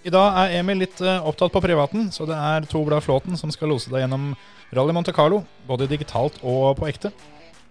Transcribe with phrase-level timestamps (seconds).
[0.00, 3.36] I dag er Emil litt eh, opptatt på privaten, så det er to blad Flåten
[3.36, 4.30] som skal lose deg gjennom
[4.72, 7.10] Rally Monte Carlo, både digitalt og på ekte.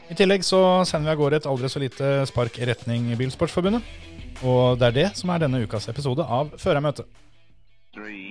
[0.10, 3.82] I tillegg så sender vi av gårde et aldri så lite spark i retning Bilsportsforbundet.
[4.46, 7.10] Og det er det som er denne ukas episode av Førermøtet.
[7.98, 8.30] Right,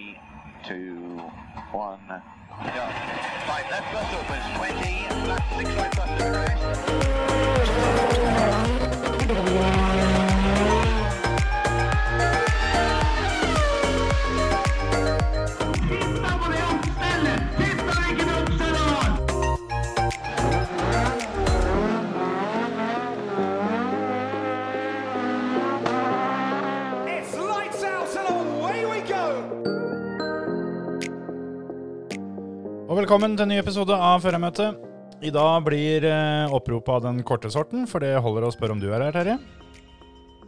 [32.98, 34.79] velkommen til en ny episode av Førermøtet.
[35.23, 38.80] I dag blir eh, oppropet av den korte sorten, for det holder å spørre om
[38.83, 39.37] du er her, Terje.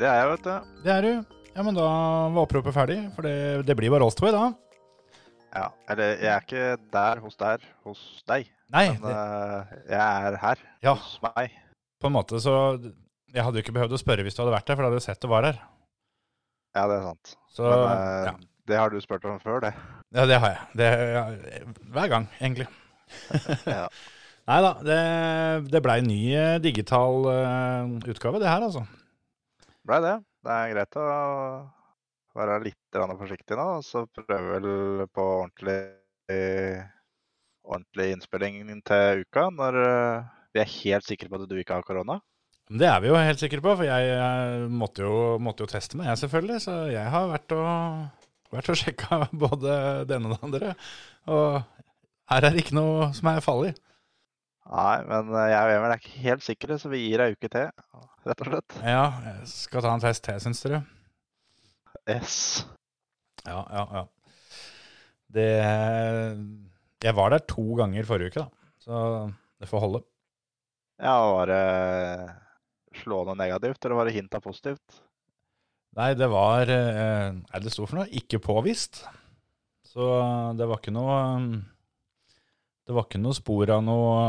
[0.00, 0.72] Det er jeg, vet du.
[0.84, 1.36] Det er du.
[1.50, 1.86] Ja, men da
[2.34, 3.34] var oppropet ferdig, for det,
[3.68, 4.54] det blir bare oss to i dag.
[5.50, 10.00] Ja, eller jeg er ikke der hos der hos deg, Nei, men det, eh, jeg
[10.30, 10.94] er her Ja.
[10.94, 11.56] hos meg.
[12.00, 12.52] på en måte så
[13.34, 15.02] Jeg hadde jo ikke behøvd å spørre hvis du hadde vært der, for da hadde
[15.02, 15.58] du sett du var her.
[16.74, 17.34] Ja, det er sant.
[17.50, 18.34] Så Men eh, ja.
[18.70, 19.74] det har du spurt om før, det.
[20.14, 20.62] Ja, det har jeg.
[20.80, 21.26] Det, ja,
[21.96, 22.70] hver gang, egentlig.
[23.66, 23.86] Ja.
[24.50, 25.00] Nei da, det,
[25.70, 28.82] det blei ny eh, digital uh, utgave, det her, altså.
[29.86, 30.16] Blei det.
[30.42, 31.04] Det er greit å
[32.38, 35.78] være litt forsiktig nå, og så prøve vel på ordentlig,
[37.66, 41.86] ordentlig innspilling til uka, når eh, vi er helt sikre på at du ikke har
[41.86, 42.20] korona.
[42.70, 45.98] Det er vi jo helt sikre på, for jeg, jeg måtte, jo, måtte jo teste
[45.98, 46.58] meg, jeg selvfølgelig.
[46.62, 48.19] Så jeg har vært og,
[48.54, 49.76] vært og sjekka både
[50.08, 50.74] det ene og det andre.
[51.30, 51.60] Og
[52.30, 53.72] her er det ikke noe som er farlig.
[54.70, 57.50] Nei, men eh, jeg og Emil er ikke helt sikre, så vi gir ei uke
[57.50, 57.70] til,
[58.28, 58.76] rett og slett.
[58.86, 60.84] Ja, jeg skal ta en test til, syns dere?
[62.10, 62.36] Yes.
[63.48, 64.04] Ja, ja, ja.
[65.30, 65.50] Det
[67.00, 68.72] Jeg var der to ganger forrige uke, da.
[68.82, 68.94] Så
[69.60, 70.00] det får holde.
[71.00, 75.00] Ja, var det slående negativt, eller var det hint av positivt?
[75.98, 79.02] Nei, det var Er Nei, det sto for noe ikke påvist.
[79.90, 80.06] Så
[80.58, 81.16] det var ikke noe
[82.86, 84.20] Det var ikke noe spor av noe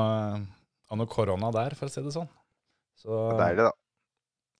[0.92, 2.28] av noe korona der, for å si det sånn.
[3.00, 3.72] Så Deilig, da.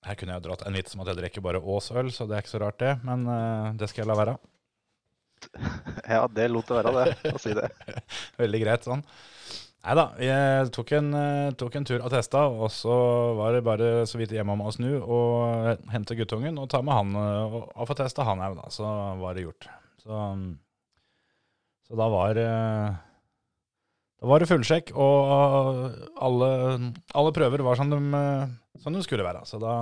[0.08, 2.38] her kunne jeg jo dratt en vits om at jeg drikker bare Ås-øl, så det
[2.38, 2.94] er ikke så rart, det.
[3.04, 4.38] Men eh, det skal jeg la være.
[6.12, 7.34] Ja, det lot det være, det.
[7.34, 7.68] Å si det.
[8.40, 9.04] Veldig greit sånn.
[9.82, 12.94] Nei da, jeg tok en, eh, tok en tur og testa, og så
[13.34, 16.94] var det bare så vidt hjemme om å snu og hente guttungen og ta med
[16.94, 18.68] han eh, og, og få testa han òg, da.
[18.70, 18.86] Så
[19.18, 19.66] var det gjort.
[20.04, 20.20] Så,
[21.88, 23.00] så da var eh,
[24.22, 26.52] Da var det fullsjekk, og alle,
[27.18, 27.98] alle prøver var som de,
[28.84, 29.42] som de skulle være.
[29.50, 29.80] Så da,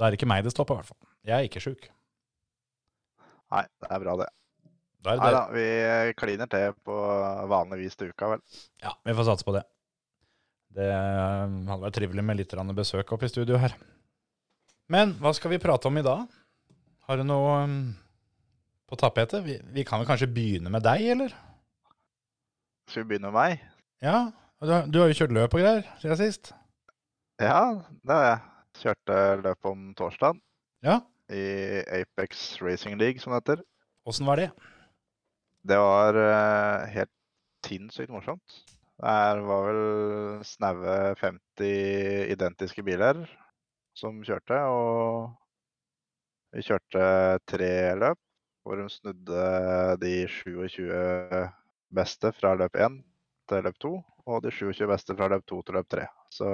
[0.00, 1.02] da er det ikke meg det på, i hvert fall.
[1.28, 1.90] Jeg er ikke sjuk.
[3.52, 4.30] Nei, det er bra, det.
[5.04, 5.64] Nei da, vi
[6.16, 6.98] kliner til på
[7.50, 8.44] vanlig vis til uka, vel.
[8.82, 9.64] Ja, vi får satse på det.
[10.74, 13.76] Det eh, hadde vært trivelig med litt besøk oppe i studio her.
[14.90, 16.24] Men hva skal vi prate om i dag?
[17.06, 17.76] Har du noe um,
[18.88, 19.44] på tapetet?
[19.44, 21.36] Vi, vi kan vel kanskje begynne med deg, eller?
[22.88, 23.62] Skal vi begynne med meg?
[24.04, 24.32] Ja,
[24.64, 26.52] du, du har jo kjørt løp og greier siden sist.
[27.40, 28.42] Ja, det har jeg.
[28.74, 30.40] Kjørte løp om torsdag
[30.82, 30.98] Ja,
[31.30, 31.44] i
[32.00, 33.62] Apex Racing League, som det heter.
[34.04, 34.48] åssen var det?
[35.64, 37.12] Det var eh, helt
[37.64, 38.58] sinnssykt morsomt.
[39.00, 43.24] Det var vel snaue 50 identiske biler
[43.96, 45.32] som kjørte, og
[46.54, 47.06] vi kjørte
[47.48, 48.20] tre løp
[48.64, 49.48] hvor de snudde
[50.00, 50.84] de 27
[51.96, 53.00] beste fra løp 1
[53.48, 53.92] til løp 2,
[54.28, 56.06] og de 27 beste fra løp 2 til løp 3.
[56.32, 56.52] Så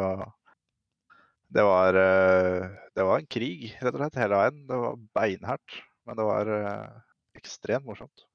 [1.50, 4.66] det var, eh, det var en krig, rett og slett, hele veien.
[4.70, 7.00] Det var beinhardt, men det var eh,
[7.38, 8.29] ekstremt morsomt.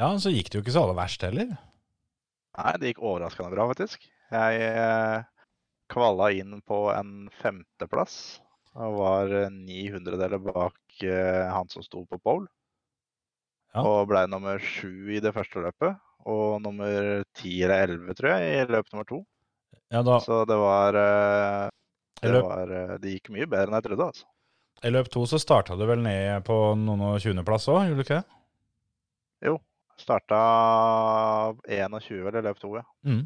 [0.00, 1.52] Ja, så gikk det jo ikke så aller verst heller.
[2.56, 4.06] Nei, det gikk overraskende bra, faktisk.
[4.32, 5.24] Jeg eh,
[5.92, 8.16] kvala inn på en femteplass
[8.72, 12.48] og var eh, 900-deler bak eh, han som sto på pole.
[13.72, 13.84] Ja.
[13.84, 16.00] Og ble nummer sju i det første løpet.
[16.28, 19.22] Og nummer ti eller elleve, tror jeg, i løp nummer to.
[19.92, 21.70] Ja, da, Så det var, eh,
[22.22, 22.70] det var
[23.02, 24.28] Det gikk mye bedre enn jeg trodde, altså.
[24.82, 28.06] I løp to så starta du vel ned på noen og tjuendeplass òg, gjorde du
[28.06, 28.41] ikke det?
[30.00, 30.40] Starta
[31.68, 32.84] 21 eller løp 2, ja.
[33.06, 33.24] Mm.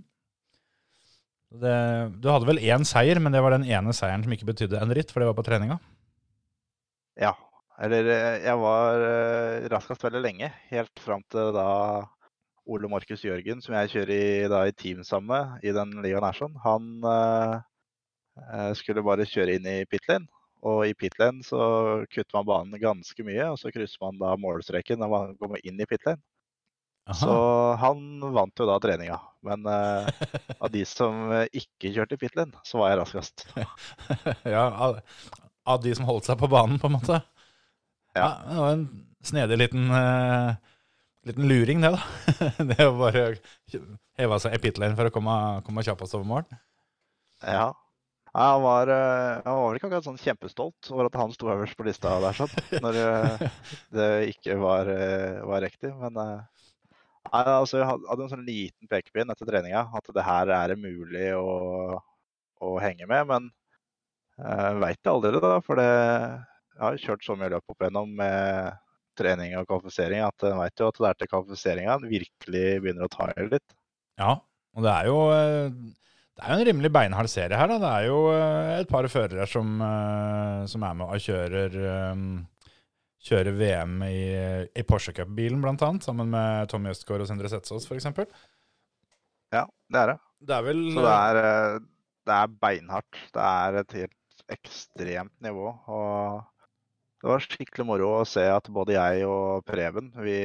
[1.56, 1.76] Det,
[2.20, 4.90] du hadde vel én seier, men det var den ene seieren som ikke betydde en
[4.90, 5.78] dritt, for det var på treninga.
[7.20, 7.32] Ja.
[7.82, 11.66] Eller eh, jeg var eh, raskest veldig lenge, helt fram til da
[12.66, 16.24] Ole Markus Jørgen, som jeg kjører i, da, i team sammen med i den ligaen
[16.26, 17.58] her, sånn, han eh,
[18.46, 20.26] eh, skulle bare kjøre inn i pit lane.
[20.66, 21.60] Og i pit lane så
[22.10, 25.78] kutter man banen ganske mye, og så krysser man da målstreken når man kommer inn
[25.78, 26.22] i pit lane.
[27.14, 27.32] Så
[27.78, 28.00] han
[28.34, 29.20] vant jo da treninga.
[29.46, 30.08] Men uh,
[30.58, 33.44] av de som eh, ikke kjørte pit lane, så var jeg raskest.
[34.56, 34.98] ja, av,
[35.70, 37.20] av de som holdt seg på banen, på en måte.
[38.16, 38.24] Ja.
[38.24, 38.30] Ja.
[38.48, 38.86] det var en
[39.26, 40.56] snedig liten, uh,
[41.28, 42.02] liten luring, det, da.
[42.72, 43.26] det å bare
[44.18, 45.38] heve seg i pit lane for å komme,
[45.68, 46.46] komme kjappest over mål.
[47.44, 47.70] Ja.
[48.32, 51.78] Nei, Han var, han var vel ikke akkurat sånn kjempestolt over at han sto øverst
[51.78, 52.98] på lista der, sånn, når
[53.96, 54.90] det ikke var,
[55.46, 55.94] var riktig.
[56.02, 56.18] Men
[57.32, 61.28] altså, jeg hadde en sånn liten pekepinn etter treninga at det her er det mulig
[61.38, 62.00] å,
[62.62, 63.28] å henge med.
[63.30, 63.50] Men
[64.36, 65.52] jeg veit det aldri, da.
[65.64, 65.90] For det,
[66.76, 68.82] jeg har kjørt så mye løp opp igjennom med
[69.16, 73.06] trening og kvalifisering at en veit jo at det er til kvalifiseringa en virkelig begynner
[73.06, 73.76] å ta i litt.
[74.20, 74.34] Ja,
[74.76, 75.70] og det er jo eh,
[76.36, 77.70] det er en rimelig beinhard serie her.
[77.70, 77.78] da.
[77.80, 81.78] Det er jo eh, et par førere som, eh, som er med og kjører,
[83.26, 84.20] kjører VM i,
[84.70, 88.08] i Porsche Cup-bilen, annet, sammen med Tommy Østgaard og Sindre Setsaas, f.eks.
[89.54, 90.18] Ja, det er det.
[90.46, 91.78] Det er vel Så det er, eh,
[92.26, 93.22] det er beinhardt.
[93.34, 95.72] Det er et helt ekstremt nivå.
[95.90, 96.44] Og
[97.22, 100.38] det var skikkelig moro å se at både jeg og Preben, vi,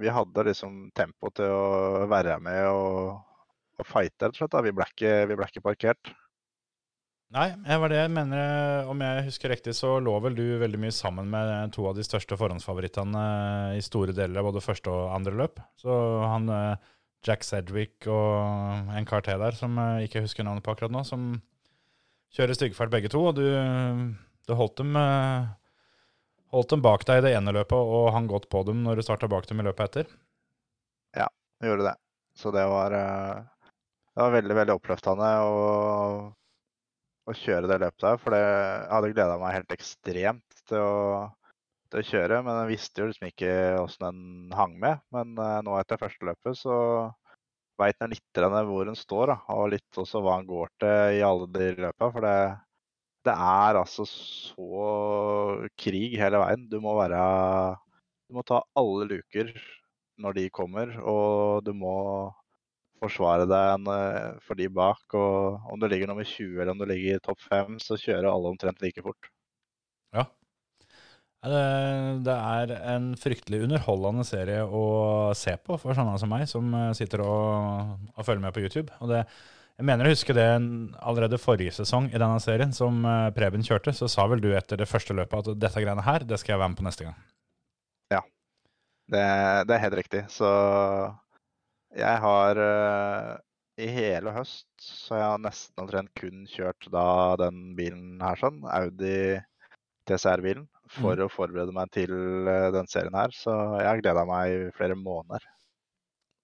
[0.00, 3.18] vi hadde liksom tempo til å være med og,
[3.78, 4.58] og fighte, rett og slett.
[4.66, 6.14] Vi ble ikke, vi ble ikke parkert.
[7.36, 8.38] Nei, det var det jeg mener.
[8.40, 11.96] eh, Om jeg husker riktig, så lå vel du veldig mye sammen med to av
[11.98, 13.24] de største forhåndsfavorittene
[13.76, 15.60] i store deler av både første og andre løp.
[15.76, 15.92] Så
[16.24, 16.86] han eh,
[17.26, 21.02] Jack Sedgwick og en kar til der som jeg ikke husker navnet på akkurat nå,
[21.04, 21.34] som
[22.32, 23.20] kjører styggfart begge to.
[23.28, 23.44] Og du,
[24.48, 25.52] du holdt, dem, eh,
[26.56, 29.04] holdt dem bak deg i det ene løpet og hang godt på dem når du
[29.04, 30.16] starta bak dem i løpet etter.
[31.60, 31.96] Vi gjorde det.
[32.38, 33.44] Så det var, eh,
[34.16, 35.62] det var veldig, veldig oppløftende å,
[37.28, 38.20] å kjøre det løpet der.
[38.22, 40.98] For det, jeg hadde gleda meg helt ekstremt til å,
[41.92, 45.02] til å kjøre, men jeg visste jo liksom ikke åssen den hang med.
[45.14, 46.78] Men uh, nå etter første løpet så
[47.78, 51.26] veit en litt hvor en står, da, og litt også hva den går til i
[51.26, 52.10] alle de løpa.
[52.14, 52.38] For det,
[53.28, 54.88] det er altså så
[55.78, 56.66] krig hele veien.
[56.70, 57.20] Du må være
[58.28, 59.54] Du må ta alle luker
[60.18, 61.94] når de kommer, og du må
[63.00, 65.02] forsvare deg en, eh, for de bak.
[65.18, 68.30] Og om du ligger nummer 20 eller om du ligger i topp 5, så kjører
[68.30, 69.30] alle omtrent like fort.
[70.14, 70.26] Ja.
[71.44, 71.50] Ja,
[72.26, 76.92] Det, er en fryktelig underholdende serie å se på for sånne som meg, som eh,
[76.98, 78.90] sitter og, og følger med på YouTube.
[79.00, 79.22] Og det,
[79.78, 83.62] jeg mener å huske det en- allerede forrige sesong i denne serien, som eh, Preben
[83.62, 86.56] kjørte, så sa vel du etter det første løpet at dette greiene her, det skal
[86.56, 87.18] jeg være med på neste gang.
[89.08, 89.20] Det,
[89.64, 90.20] det er helt riktig.
[90.28, 90.48] Så
[91.98, 93.34] jeg har eh,
[93.82, 98.60] I hele høst så jeg har nesten omtrent kun kjørt da den bilen her sånn,
[98.70, 99.38] Audi
[100.08, 102.12] TCR-bilen, for å forberede meg til
[102.48, 103.34] eh, den serien her.
[103.34, 105.44] Så jeg har gleda meg i flere måneder.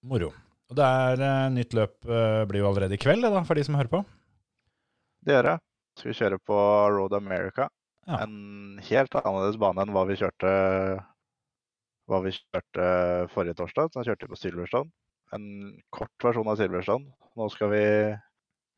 [0.05, 0.33] Moro.
[0.69, 3.79] Og det er eh, nytt løp blir jo allerede i kveld, da, for de som
[3.79, 4.03] hører på.
[5.25, 5.65] Det gjør jeg.
[5.95, 6.59] Skal vi kjøre på
[6.91, 7.69] Road America.
[8.05, 8.19] Ja.
[8.21, 10.51] En helt annerledes bane enn hva vi kjørte,
[12.11, 12.89] hva vi kjørte
[13.33, 13.89] forrige torsdag.
[13.95, 14.91] Da kjørte vi på Silverstone.
[15.35, 15.47] En
[15.93, 17.11] kort versjon av Silverstone.
[17.35, 17.83] Nå skal vi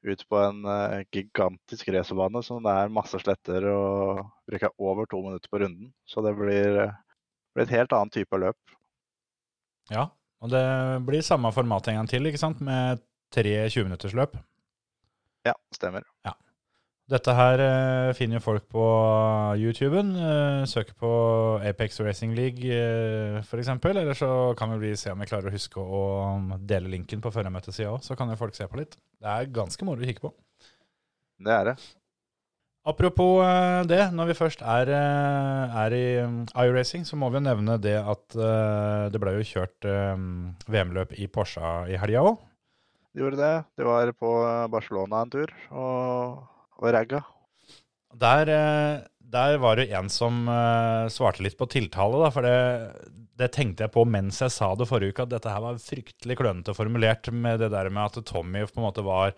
[0.07, 5.21] ut på en eh, gigantisk racerbane som det er masse sletter og bruker over to
[5.25, 5.91] minutter på runden.
[6.09, 6.95] Så det blir, eh,
[7.55, 8.77] blir et helt annet type løp.
[9.91, 10.09] Ja,
[10.43, 10.65] og det
[11.07, 14.35] blir samme format en gang til, ikke sant, med tre 20-minuttersløp.
[15.47, 16.03] Ja, stemmer.
[17.07, 18.85] Dette her eh, finner jo folk på
[19.55, 20.09] YouTuben.
[20.19, 21.11] Eh, søker på
[21.63, 23.69] Apex Racing League uh, f.eks.
[23.71, 26.01] Eller så kan vi se om vi klarer å huske å
[26.67, 28.03] dele linken på førermøtesida òg.
[28.03, 28.99] Så kan jo folk se på litt.
[29.23, 30.33] Det er ganske moro å kikke på.
[31.47, 31.77] Det er det.
[32.87, 37.41] Apropos eh, det, når vi først er, eh, er i um, iRacing, så må vi
[37.41, 40.13] jo nevne det at eh, det ble jo kjørt eh,
[40.71, 42.37] VM-løp i Porsche i helga òg.
[43.11, 43.55] Det gjorde det.
[43.75, 44.31] Det var på
[44.71, 46.45] Barcelona en tur og,
[46.77, 47.23] og ragga.
[48.17, 53.19] Der, eh, der var det en som eh, svarte litt på tiltale, da, for det,
[53.37, 56.39] det tenkte jeg på mens jeg sa det forrige uke, at dette her var fryktelig
[56.39, 59.35] klønete formulert med det der med at Tommy på en måte var,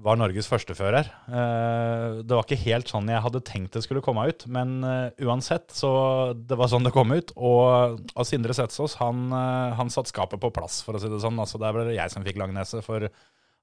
[0.00, 1.12] var Norges førstefører.
[1.28, 4.80] Eh, det var ikke helt sånn jeg hadde tenkt det skulle komme ut, men
[5.20, 5.92] uansett, så
[6.34, 7.34] det var sånn det kom ut.
[7.36, 11.38] Og, og Sindre Setsås, han, han satte skapet på plass, for å si det sånn.
[11.38, 13.10] Altså, der ble det jeg som fikk langnese, for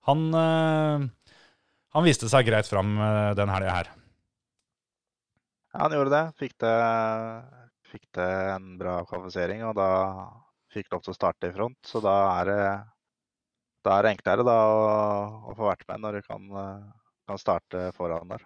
[0.08, 0.30] han,
[1.98, 3.88] han viste seg greit fram eh, den helga her.
[5.74, 6.26] Ja, han gjorde det.
[6.38, 6.74] Fikk det,
[7.90, 9.90] fikk det en bra kvalifisering, og da
[10.74, 11.80] fikk lov til å starte i front.
[11.86, 12.62] Så da er det,
[13.88, 14.86] da er det enklere da, å,
[15.50, 16.46] å få vært med når du kan,
[17.30, 18.46] kan starte foran der.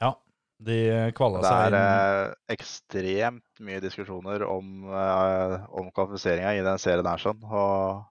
[0.00, 0.14] Ja,
[0.58, 0.80] De
[1.18, 6.80] kvala Det seg er inn eh, ekstremt mye diskusjoner om, eh, om kvalifiseringa i den
[6.80, 7.20] serien her.
[7.20, 8.04] sånn, og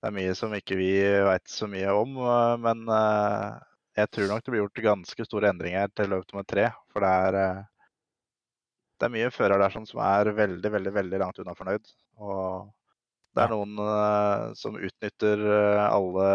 [0.00, 0.92] Det er mye som ikke vi
[1.28, 2.16] veit så mye om,
[2.64, 2.84] men
[3.96, 6.68] jeg tror nok det blir gjort ganske store endringer til løp nummer tre.
[6.92, 7.62] For det er, eh,
[9.00, 11.88] det er mye førere der som er veldig, veldig, veldig langt unna fornøyd.
[12.20, 12.68] Og
[13.36, 16.28] det er noen uh, som utnytter eh, alle,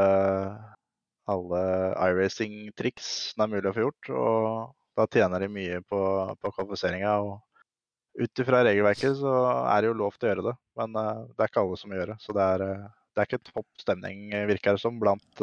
[1.33, 1.61] alle
[1.97, 4.11] iRacing-triks det er mulig å få gjort.
[4.13, 6.01] Og da tjener de mye på,
[6.41, 7.13] på kvalifiseringa.
[7.25, 9.35] Og ut ifra regelverket så
[9.67, 11.93] er det jo lov til å gjøre det, men uh, det er ikke alle som
[11.93, 12.17] gjør det.
[12.25, 15.41] Så det er, uh, det er ikke topp stemning, virker det som, blant,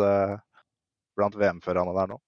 [1.18, 2.20] blant VM-førerne der nå.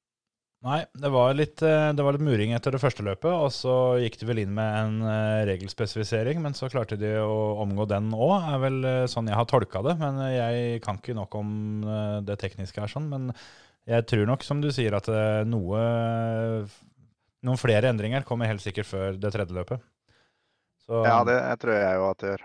[0.61, 3.75] Nei, det var, litt, eh, det var litt muring etter det første løpet, og så
[4.03, 8.11] gikk de vel inn med en eh, regelspesifisering, men så klarte de å omgå den
[8.13, 9.97] òg, er vel eh, sånn jeg har tolka det.
[10.03, 11.55] Men jeg kan ikke nok om
[12.29, 13.33] det tekniske her, sånn, men
[13.89, 15.09] jeg tror nok, som du sier, at
[15.49, 15.81] noe
[17.41, 19.81] Noen flere endringer kommer helt sikkert før det tredje løpet.
[20.85, 22.43] Så, Ja, det tror jeg jo at det gjør.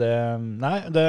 [0.00, 0.14] Det,
[0.62, 1.04] nei, det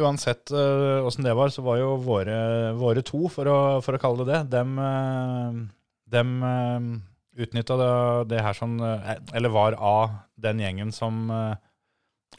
[0.00, 2.36] Uansett åssen det var, så var jo våre,
[2.78, 5.58] våre to, for å, for å kalle det det, dem, eh,
[6.12, 6.86] dem eh,
[7.44, 7.92] utnytta det,
[8.32, 11.54] det her sånn eh, Eller var av den gjengen som uh,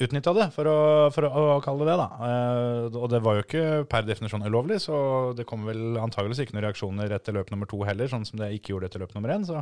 [0.02, 0.80] utnytta det, for, å,
[1.14, 1.98] for å, kalle det det.
[2.02, 2.28] da.
[2.28, 4.98] Eh, og det var jo ikke per definisjon ulovlig, så
[5.38, 8.52] det kom vel antageligvis ikke noen reaksjoner etter løp nummer to heller, sånn som det
[8.58, 9.46] ikke gjorde etter løp nummer én.
[9.48, 9.62] Så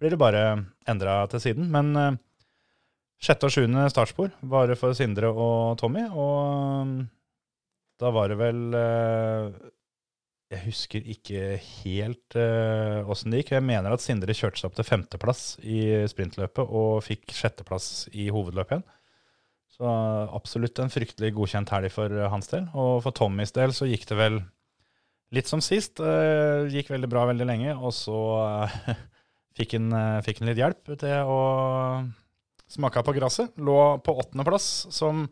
[0.00, 0.42] blir det bare
[0.90, 1.70] endra til siden.
[1.72, 2.18] Men eh,
[3.22, 6.96] Sjette og sjuende startspor var det for Sindre og Tommy, og um,
[7.96, 9.46] da var det vel eh,
[10.52, 11.44] Jeg husker ikke
[11.80, 13.54] helt eh, åssen det gikk.
[13.56, 15.80] Jeg mener at Sindre kjørte seg opp til femteplass i
[16.12, 18.84] sprintløpet og fikk sjetteplass i hovedløpet igjen.
[19.76, 19.88] Så
[20.36, 22.68] absolutt en fryktelig godkjent helg for eh, hans del.
[22.76, 24.38] Og for Tommys del så gikk det vel
[25.34, 26.00] litt som sist.
[26.04, 28.94] eh, Gikk veldig bra veldig lenge, og så eh,
[29.58, 31.40] fikk han eh, fikk han litt hjelp til å
[32.70, 33.52] smaka på gresset.
[33.56, 35.26] Lå på åttendeplass, som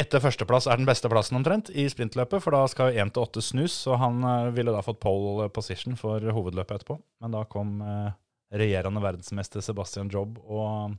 [0.00, 3.26] etter førsteplass er den beste plassen omtrent i sprintløpet, for da skal jo 1 til
[3.26, 6.96] 8 snus, så han eh, ville da fått pole position for hovedløpet etterpå.
[7.20, 8.14] Men da kom eh,
[8.56, 10.96] regjerende verdensmester Sebastian Jobb og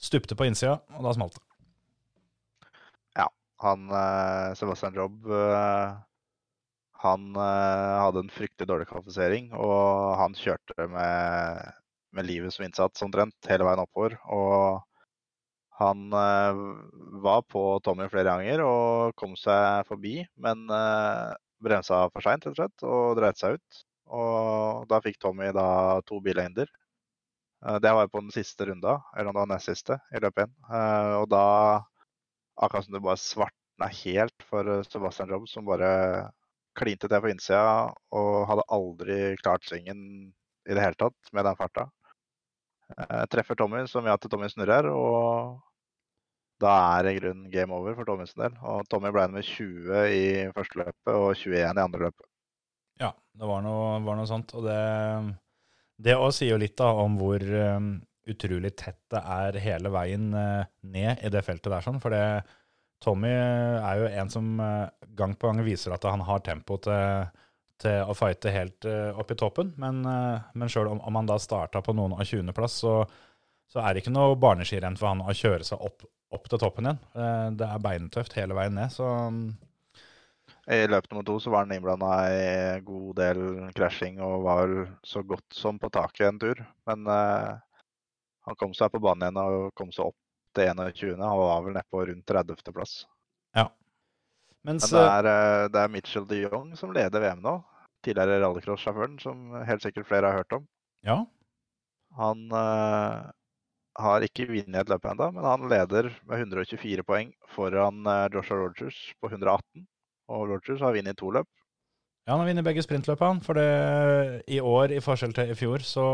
[0.00, 1.44] stupte på innsida, og da smalt det.
[3.58, 5.24] Han, eh, Sebastian Jobb
[6.98, 11.74] han hadde en fryktelig dårlig kvalifisering, og han kjørte med,
[12.16, 14.16] med livet som innsats omtrent hele veien oppover.
[14.32, 14.80] Og
[15.80, 16.62] han eh,
[17.24, 22.54] var på Tommy flere ganger og kom seg forbi, men eh, bremsa for seint rett
[22.54, 23.84] og slett, og dreit seg ut.
[24.18, 25.68] Og da fikk Tommy da
[26.08, 26.70] to bilhinder.
[27.66, 30.48] Eh, Det var på den siste runda, eller om det var nest siste, i løpet
[30.48, 30.56] én.
[31.22, 31.44] Og da
[32.58, 35.92] akkurat som det bare svartna helt for eh, Sebastian Jobb, som bare
[36.78, 40.00] klinte til på innsida og hadde aldri klart svingen
[40.68, 41.88] i det hele tatt med den farta.
[42.96, 45.58] Eh, treffer Tommy, som gjør at Tommy snurrer, og
[46.62, 48.54] da er i grunnen game over for Tommys del.
[48.66, 50.24] Og Tommy ble nummer 20 i
[50.56, 52.26] første løpet og 21 i andre løpet.
[52.98, 54.54] Ja, det var noe, var noe sånt.
[54.58, 54.78] Og det,
[56.02, 57.92] det også sier jo litt da om hvor um,
[58.28, 61.84] utrolig tett det er hele veien uh, ned i det feltet der.
[61.84, 62.24] sånn, For det,
[63.04, 64.48] Tommy er jo en som
[65.14, 67.28] gang på gang viser at han har tempo til,
[67.82, 69.72] til å fighte helt eh, opp i toppen.
[69.80, 72.94] Men, uh, men sjøl om, om han da starta på noen av 20.-plass, så,
[73.70, 76.88] så er det ikke noe barneskirenn for han å kjøre seg opp, opp til toppen
[76.88, 77.00] igjen.
[77.14, 78.92] Eh, det er beintøft hele veien ned.
[78.94, 79.08] så...
[79.28, 79.42] um,
[80.68, 82.40] I løp nummer to så var han innblanda i
[82.74, 83.42] en god del
[83.76, 84.74] krasjing og var
[85.06, 86.64] så godt som på taket en tur.
[86.88, 87.52] Men eh,
[88.48, 90.18] han kom seg på banen igjen og kom seg opp
[90.56, 91.20] til 21.
[91.22, 92.72] Han var vel nedpå rundt 30.
[92.72, 93.00] plass.
[94.66, 97.56] Mens, Men det er, eh, det er Mitchell de Jong som leder VM nå.
[98.04, 100.66] Tidligere rallycross-sjåføren, som helt sikkert flere har hørt om.
[101.06, 101.24] ja,
[102.18, 103.30] Han uh,
[103.98, 108.58] har ikke vunnet et løp ennå, men han leder med 124 poeng foran eh, Joshua
[108.62, 109.86] Rogers på 118.
[110.28, 111.48] Og Rogers har vunnet to løp.
[112.26, 113.42] Ja, han har vunnet begge sprintløpene.
[113.42, 116.06] For det, i år, i forskjell til i fjor, så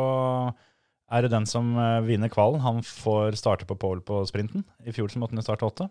[1.13, 1.75] er det den som
[2.07, 2.63] vinner kvalen.
[2.65, 4.65] Han får starte på pole på sprinten.
[4.87, 5.89] I fjor så måtte han starte åtte.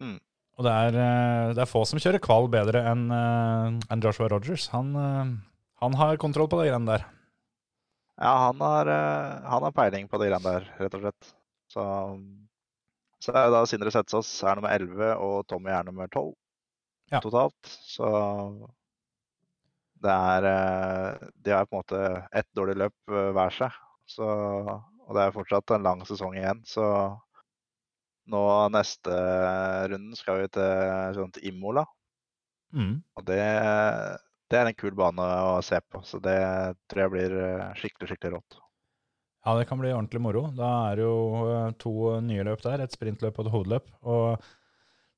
[0.00, 0.20] Mm.
[0.62, 4.68] Og det er, eh, det er få som kjører kval bedre enn en Joshua Rogers.
[4.70, 5.32] Han, eh,
[5.82, 7.02] han har kontroll på de greiene der.
[8.22, 11.32] Ja, han har, eh, han har peiling på de greiene der, rett og slett.
[11.72, 11.86] Så,
[13.24, 16.30] så er det da Sindre Setsaas er nummer 11, og Tommy er nummer 12
[17.10, 17.18] Ja.
[17.20, 17.58] totalt.
[17.82, 18.06] Så
[20.02, 23.74] det er eh, De har på en måte ett dårlig løp eh, hver seg.
[24.06, 26.84] Så, og det er fortsatt en lang sesong igjen, så
[28.30, 28.42] nå
[28.74, 29.16] neste
[29.90, 31.84] runden skal vi til, sånn, til Imola.
[32.72, 33.00] Mm.
[33.18, 33.40] Og det,
[34.50, 36.02] det er en kul bane å se på.
[36.06, 36.38] Så det
[36.90, 38.58] tror jeg blir eh, skikkelig, skikkelig rått.
[39.42, 40.46] Ja, det kan bli ordentlig moro.
[40.54, 43.90] Da er det jo eh, to nye løp der, et sprintløp og et hovedløp.
[44.06, 44.46] Og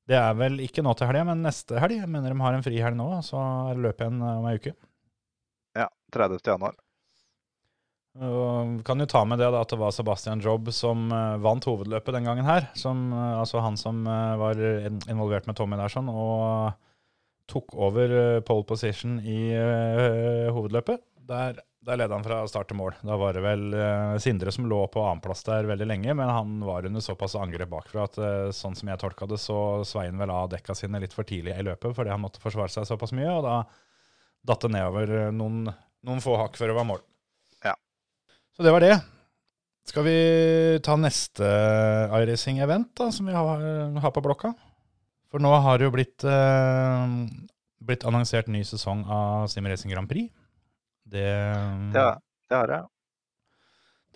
[0.09, 1.99] det er vel ikke nå til helga, men neste helg.
[2.01, 4.57] Jeg mener de har en frihelg nå, så er det løp igjen eh, om ei
[4.59, 4.75] uke.
[5.75, 6.41] Ja, 30.
[6.47, 6.79] januar.
[8.15, 11.65] Og kan jo ta med det da at det var Sebastian Jobb som uh, vant
[11.67, 12.69] hovedløpet den gangen her.
[12.79, 16.77] Som, uh, altså han som eh, var in- involvert med Tommy sånn, og
[17.51, 19.53] tok over pole position i
[20.49, 21.03] hovedløpet.
[21.29, 22.95] Der, der leda han fra start til mål.
[23.05, 23.67] Da var det vel
[24.23, 28.07] Sindre som lå på annenplass der veldig lenge, men han var under såpass angrep bakfra
[28.07, 28.17] at
[28.57, 31.53] sånn som jeg tolka det, så svei han vel av dekka sine litt for tidlig
[31.53, 33.59] i løpet fordi han måtte forsvare seg såpass mye, og da
[34.49, 35.67] datt det nedover noen,
[36.09, 37.05] noen få hakk før det var mål.
[38.55, 38.95] Så det var det.
[39.85, 40.15] Skal vi
[40.85, 41.45] ta neste
[42.15, 43.59] iRacing-event da, som vi har,
[44.01, 44.53] har på blokka?
[45.29, 47.15] For nå har det jo blitt, eh,
[47.85, 50.31] blitt annonsert ny sesong av Simracing Grand Prix.
[51.05, 51.25] Det,
[51.93, 52.05] Det,
[52.49, 52.87] det har jeg.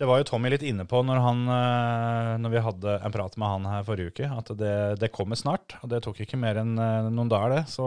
[0.00, 3.36] det var jo Tommy litt inne på når, han, eh, når vi hadde en prat
[3.38, 5.76] med han her forrige uke, at det, det kommer snart.
[5.84, 7.62] Og det tok ikke mer enn eh, noen dager, det.
[7.70, 7.86] Så,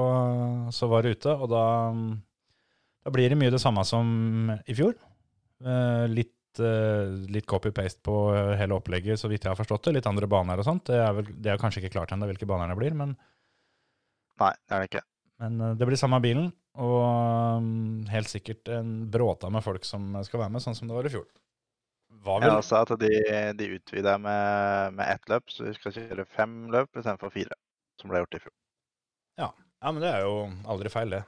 [0.71, 1.33] så var det ute.
[1.33, 1.65] Og da,
[3.03, 4.95] da blir det mye det samme som i fjor.
[5.65, 8.15] Eh, litt litt copy-paste på
[8.59, 9.95] hele opplegget, så vidt jeg har forstått det.
[9.97, 10.85] Litt andre baner og sånt.
[10.89, 13.15] Det er, vel, det er kanskje ikke klart ennå hvilke baner det blir, men,
[14.41, 15.03] Nei, det er det ikke.
[15.43, 16.51] men eh, det blir samme bilen.
[16.81, 20.97] Og mm, helt sikkert en bråta med folk som skal være med, sånn som det
[20.97, 21.27] var i fjor.
[22.23, 23.11] Var Jeg sa også at de,
[23.57, 27.57] de utvider med, med ett løp, så vi skal kjøre fem løp istedenfor fire,
[28.01, 28.55] som ble gjort i fjor.
[29.41, 29.49] ja,
[29.89, 30.35] men det er jo
[30.71, 31.23] aldri feil, det.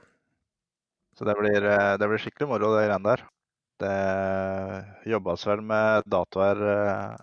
[1.16, 3.24] Så det blir, eh, det blir skikkelig moro, det greiene der.
[3.80, 7.16] Det jobbes vel med datoer eh,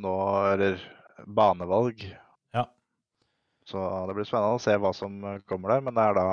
[0.00, 0.14] nå,
[0.54, 0.80] eller
[1.26, 2.06] banevalg.
[2.56, 2.64] Ja.
[3.68, 5.84] Så det blir spennende å se hva som eh, kommer der.
[5.84, 6.26] Men det er da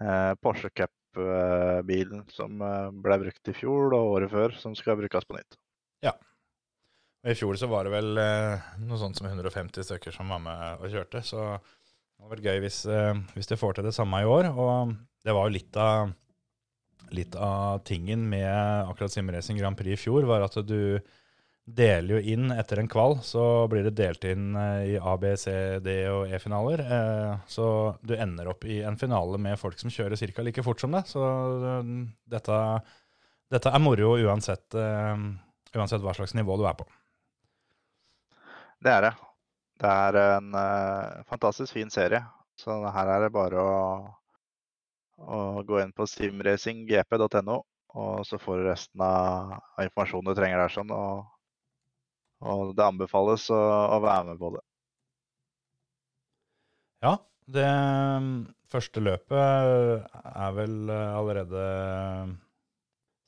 [0.00, 5.28] eh, Porsche Cup-bilen som eh, ble brukt i fjor og året før, som skal brukes
[5.28, 5.60] på nytt.
[6.06, 6.16] Ja.
[7.22, 10.42] Og I fjor så var det vel eh, noe sånt som 150 stykker som var
[10.42, 13.94] med og kjørte, så det var vært gøy hvis, eh, hvis de får til det
[13.94, 14.48] samme i år.
[14.54, 16.12] Og det var jo litt av,
[17.16, 18.48] litt av tingen med
[18.88, 21.00] akkurat Simracing Grand Prix i fjor, var at du
[21.64, 25.30] deler jo inn etter en kval, så blir det delt inn eh, i A, B,
[25.38, 25.52] C,
[25.84, 26.82] D og E-finaler.
[26.82, 27.66] Eh, Så
[28.02, 30.42] du ender opp i en finale med folk som kjører ca.
[30.42, 31.06] like fort som deg.
[31.06, 31.92] Så eh,
[32.34, 32.58] dette,
[33.52, 36.88] dette er moro uansett, uansett hva slags nivå du er på.
[38.82, 39.12] Det er det.
[39.82, 40.50] Det er en
[41.30, 42.22] fantastisk fin serie.
[42.58, 43.76] Så her er det bare å,
[45.22, 47.58] å gå inn på simracinggp.no,
[48.02, 50.74] og så får du resten av, informasjonen du trenger der.
[50.74, 51.26] sånn, og,
[52.42, 53.60] og det anbefales å,
[53.96, 54.62] å være med på det.
[57.02, 57.16] Ja,
[57.50, 58.32] det mm,
[58.70, 61.64] første løpet er vel eh, allerede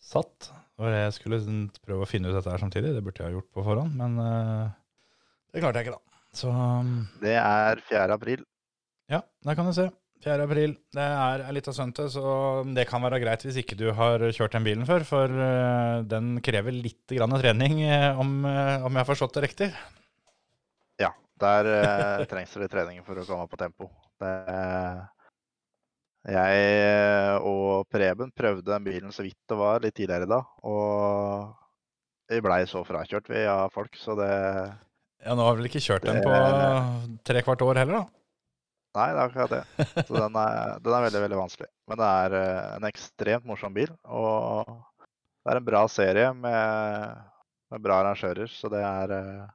[0.04, 0.50] satt.
[0.78, 1.40] Og jeg skulle
[1.85, 4.18] prøve å finne ut dette her samtidig, det burde jeg ha gjort på forhånd, men
[4.22, 4.72] eh,
[5.54, 6.20] det klarte jeg ikke da.
[6.35, 8.07] Så mm, Det er 4.
[8.14, 8.42] april.
[9.11, 9.87] ja, der kan du se.
[10.24, 10.44] 4.
[10.46, 10.74] april.
[10.94, 12.28] Det er ei lita til, så
[12.76, 16.38] det kan være greit hvis ikke du har kjørt den bilen før, for eh, den
[16.44, 19.68] krever litt grann trening, eh, om, eh, om jeg har forstått det riktig.
[21.02, 21.10] Ja,
[21.42, 23.90] der eh, trengs det litt trening for å komme på tempo.
[24.22, 24.32] Det,
[26.24, 31.52] jeg og Preben prøvde den bilen så vidt det var litt tidligere da, og
[32.32, 34.32] vi blei så frakjørt vi av folk, så det
[35.24, 38.23] Ja, nå har vel ikke kjørt den på trekvart tre kvart år heller, da?
[38.94, 40.04] Nei, det er akkurat det.
[40.07, 41.68] Så den er, den er veldig, veldig vanskelig.
[41.90, 47.24] Men det er eh, en ekstremt morsom bil, og det er en bra serie med,
[47.74, 49.48] med bra arrangører, så det er eh,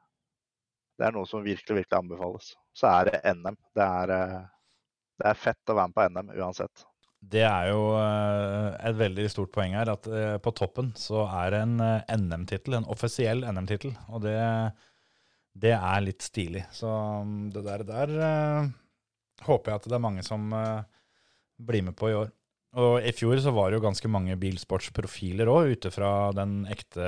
[1.00, 2.52] det er noe som virkelig, virkelig anbefales.
[2.76, 3.56] Så er det NM.
[3.80, 4.42] Det er, eh,
[5.24, 6.84] det er fett å være med på NM uansett.
[7.20, 10.06] Det er jo et veldig stort poeng her, at
[10.40, 11.74] på toppen så er det en
[12.16, 14.38] NM-tittel, en offisiell NM-tittel, og det,
[15.52, 16.64] det er litt stilig.
[16.72, 18.14] Så mm, det der, der
[19.46, 20.84] håper jeg at det er mange som uh,
[21.60, 22.32] blir med på i år.
[22.78, 27.06] Og i fjor så var det jo ganske mange bilsportsprofiler òg, ute fra den ekte,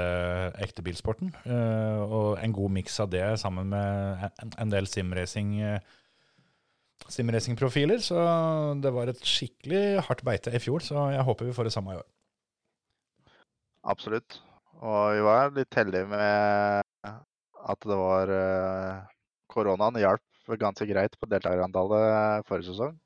[0.58, 1.30] ekte bilsporten.
[1.46, 5.98] Uh, og en god miks av det sammen med en, en del simracing eh,
[7.12, 8.17] simracingprofiler, så
[8.82, 11.94] det var et skikkelig hardt beite i fjor, så jeg håper vi får det samme
[11.94, 12.08] i år.
[13.91, 14.38] Absolutt.
[14.82, 17.10] Og vi var litt heldige med
[17.62, 18.32] at det var
[19.52, 20.24] Koronaen hjalp
[20.60, 22.98] ganske greit på deltakerantallet forrige sesong.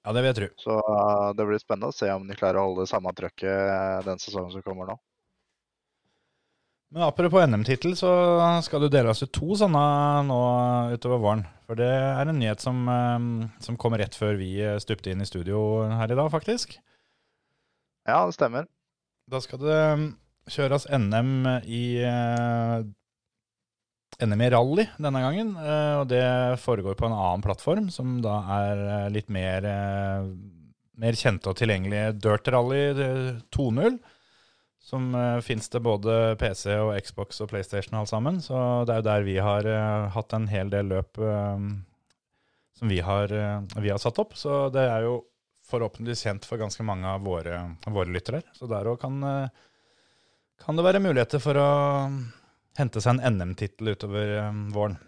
[0.00, 0.48] Ja, det vil jeg tro.
[0.62, 4.06] Så eh, det blir spennende å se om de klarer å holde det samme trøkket
[4.06, 4.96] den sesongen som kommer nå.
[6.90, 8.10] Men apropos NM-tittel, så
[8.66, 9.82] skal det deles ut to sånne
[10.26, 10.38] nå
[10.96, 11.44] utover våren.
[11.68, 13.26] For det er en nyhet som, eh,
[13.62, 16.74] som kom rett før vi eh, stupte inn i studio her i dag, faktisk.
[18.08, 18.66] Ja, det stemmer.
[19.30, 19.82] Da skal det
[20.50, 22.80] kjøres NM i eh,
[24.20, 25.56] NM i rally denne gangen.
[25.56, 26.24] eh, og det
[26.60, 30.30] foregår på en annen plattform, som da er eh, litt mer, eh,
[31.00, 34.00] mer kjente og tilgjengelige Dirt Rally eh, 2.0.
[34.90, 38.40] Som uh, fins det både PC og Xbox og PlayStation alt sammen.
[38.42, 38.56] Så
[38.88, 39.68] det er jo der vi har
[40.10, 43.30] hatt en hel del løp som vi har,
[43.76, 44.32] vi har satt opp.
[44.40, 45.20] Så det er jo
[45.68, 48.40] forhåpentligvis kjent for ganske mange av våre, våre lyttere.
[48.56, 49.20] Så der òg kan,
[50.64, 51.70] kan det være muligheter for å
[52.78, 54.98] hente seg en NM-tittel utover eh, våren.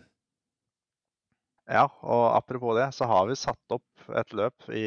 [1.71, 4.87] Ja, og apropos det, så har vi satt opp et løp i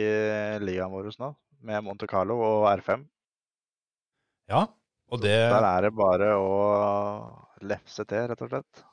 [0.61, 1.31] ligaen vår nå,
[1.65, 3.05] med Monte Carlo og R5.
[4.51, 4.67] Ja,
[5.09, 6.51] og det, Der er det bare å
[7.65, 8.83] lefse til, rett og slett.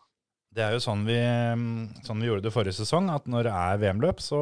[0.53, 1.17] det er jo sånn vi,
[2.07, 4.41] sånn vi gjorde det forrige sesong, at når det er VM-løp, så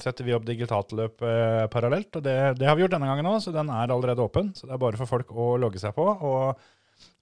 [0.00, 2.10] setter vi opp digitalt løp eh, parallelt.
[2.16, 4.50] Og det, det har vi gjort denne gangen òg, så den er allerede åpen.
[4.56, 6.08] Så det er bare for folk å logge seg på.
[6.08, 6.68] Og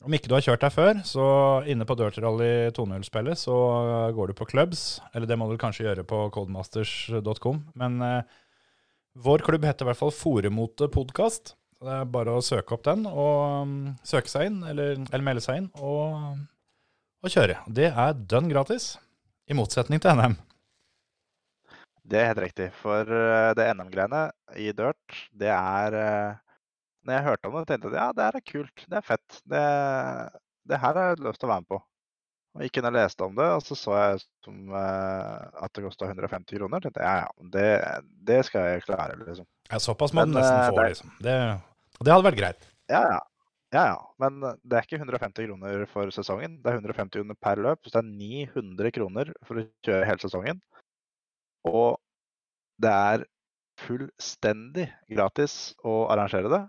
[0.07, 1.27] om ikke du har kjørt der før, så
[1.67, 3.57] inne på Dirt Rally 2.0-spillet så
[4.15, 5.01] går du på clubs.
[5.12, 7.62] Eller det må du kanskje gjøre på coldmasters.com.
[7.81, 8.37] Men eh,
[9.27, 11.57] vår klubb heter i hvert fall Foremote podkast.
[11.83, 13.75] Det er bare å søke opp den og um,
[14.07, 16.39] søke seg inn, eller, eller melde seg inn, og,
[17.21, 17.59] og kjøre.
[17.69, 18.95] Det er dønn gratis,
[19.45, 20.39] i motsetning til NM.
[22.07, 22.71] Det er helt riktig.
[22.81, 24.23] For eh, det NM-greiene
[24.62, 26.39] i Dirt, det er eh,
[27.07, 28.85] Når jeg hørte om det, tenkte jeg at ja, det her er kult.
[28.90, 29.37] Det er fett.
[29.47, 29.62] Det,
[30.73, 31.79] det her har jeg lyst til å være med på.
[32.57, 35.85] Og gikk inn og leste om det, og så så jeg som, eh, at det
[35.85, 36.81] kosta 150 kroner.
[36.81, 37.66] tenkte jeg ja, ja, det,
[38.31, 39.47] det skal jeg klare, liksom.
[39.69, 41.11] Ja, såpass må du nesten eh, få, det- liksom.
[41.27, 41.35] Det,
[42.01, 42.69] det hadde vært greit.
[42.90, 43.21] Ja, ja.
[43.75, 43.97] Ja, ja.
[44.23, 46.57] Men det er ikke 150 kroner for sesongen.
[46.62, 47.83] Det er 150 kroner per løp.
[47.85, 48.11] Så det er
[48.55, 50.61] 900 kroner for å kjøre hele sesongen.
[51.66, 51.99] Og
[52.81, 53.25] det er
[53.83, 56.62] fullstendig gratis å arrangere det.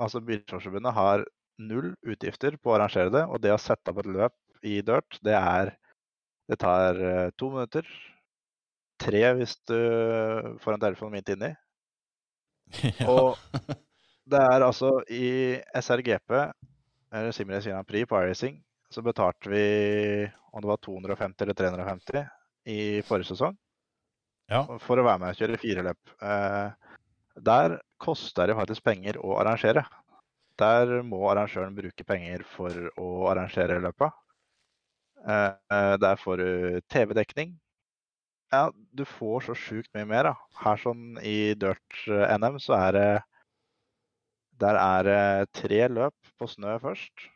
[0.00, 1.24] Altså Bilsportsforbundet har
[1.60, 3.24] null utgifter på å arrangere det.
[3.28, 5.76] Og det å sette opp et løp i dirt, det er
[6.50, 7.86] Det tar eh, to minutter.
[8.98, 9.76] Tre hvis du
[10.58, 11.52] får en telefon midt inni.
[12.98, 13.06] ja.
[13.06, 13.36] Og
[14.26, 16.34] det er altså i SRGP,
[17.12, 18.58] eller Simrace Grand Prix på iRacing,
[18.90, 19.62] så betalte vi
[20.50, 22.26] om det var 250 eller 350
[22.74, 23.54] i forrige sesong
[24.50, 24.64] ja.
[24.82, 26.14] for å være med og kjøre fire løp.
[26.26, 26.89] Eh,
[27.36, 29.84] der koster det faktisk penger å arrangere.
[30.60, 34.12] Der må arrangøren bruke penger for å arrangere løpet.
[35.20, 37.54] Eh, eh, der får du TV-dekning.
[38.50, 40.30] Ja, du får så sjukt mye mer.
[40.30, 40.34] da.
[40.64, 43.10] Her sånn i Dirt-NM så er det
[44.60, 47.30] Der er det tre løp på snø først.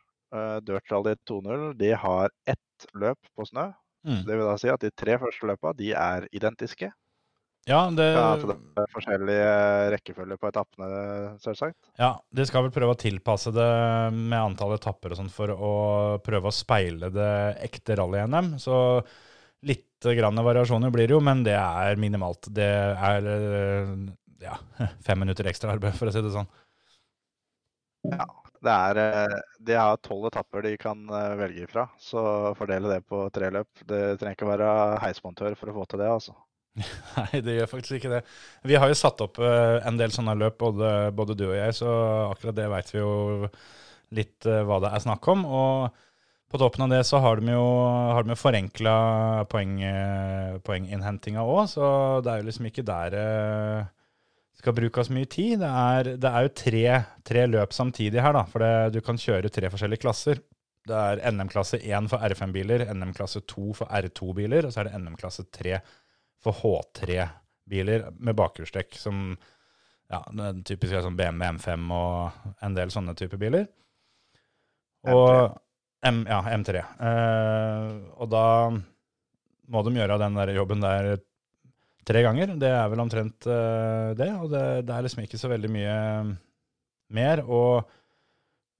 [0.61, 3.71] Dirt Rally 2.0 de har ett løp på snø.
[4.05, 4.21] Mm.
[4.27, 6.91] Det vil da si at de tre første løpa de er identiske.
[7.65, 9.53] Ja, det, Ja, altså det er forskjellige
[9.95, 10.89] rekkefølger på etappene,
[11.41, 11.77] selvsagt.
[11.97, 13.69] ja, de skal vel prøve å tilpasse det
[14.13, 15.71] med antall etapper og sånn for å
[16.21, 17.31] prøve å speile det
[17.65, 18.59] ekte rally-NM.
[18.61, 18.77] Så
[19.65, 22.51] litt grann variasjoner blir det jo, men det er minimalt.
[22.53, 23.91] Det er eh,
[24.45, 24.59] ja,
[25.07, 26.49] fem minutter ekstra arbeid, for å si det sånn.
[28.13, 28.29] Ja.
[28.65, 33.03] Det er, eh, de har tolv etapper de kan eh, velge fra, så fordele det
[33.05, 33.83] på tre løp.
[33.85, 34.69] Det trenger ikke være
[35.03, 36.33] heismontør for å få til det, altså.
[37.15, 38.21] Nei, det gjør faktisk ikke det.
[38.67, 41.77] Vi har jo satt opp eh, en del sånne løp, både, både du og jeg,
[41.77, 41.91] så
[42.33, 43.13] akkurat det veit vi jo
[44.15, 45.45] litt eh, hva det er snakk om.
[45.47, 46.01] Og
[46.51, 47.65] på toppen av det så har de jo,
[48.15, 48.95] har de jo forenkla
[49.51, 51.85] poeng, eh, poenginnhentinga òg, så
[52.25, 53.29] det er jo liksom ikke der det
[54.59, 55.59] skal brukes mye tid.
[55.63, 56.85] Det er, det er jo tre,
[57.27, 60.43] tre løp samtidig her, da, for det, du kan kjøre tre forskjellige klasser.
[60.85, 65.47] Det er NM-klasse 1 for R5-biler, NM-klasse 2 for R2-biler, og så er det NM-klasse
[65.55, 66.04] 3 for
[66.43, 69.31] H3-biler med bakhjulstrekk, som
[70.11, 70.21] ja,
[70.67, 73.65] typisk er sånn BMW M5 og en del sånne typer biler.
[75.09, 75.55] Og
[76.05, 76.81] M, ja, M3.
[77.09, 77.87] Eh,
[78.21, 78.45] og da
[79.73, 81.15] må de gjøre den der jobben der
[82.05, 82.53] tre ganger.
[82.61, 85.99] Det er vel omtrent eh, det, og det, det er liksom ikke så veldig mye
[87.17, 87.41] mer.
[87.45, 87.89] Og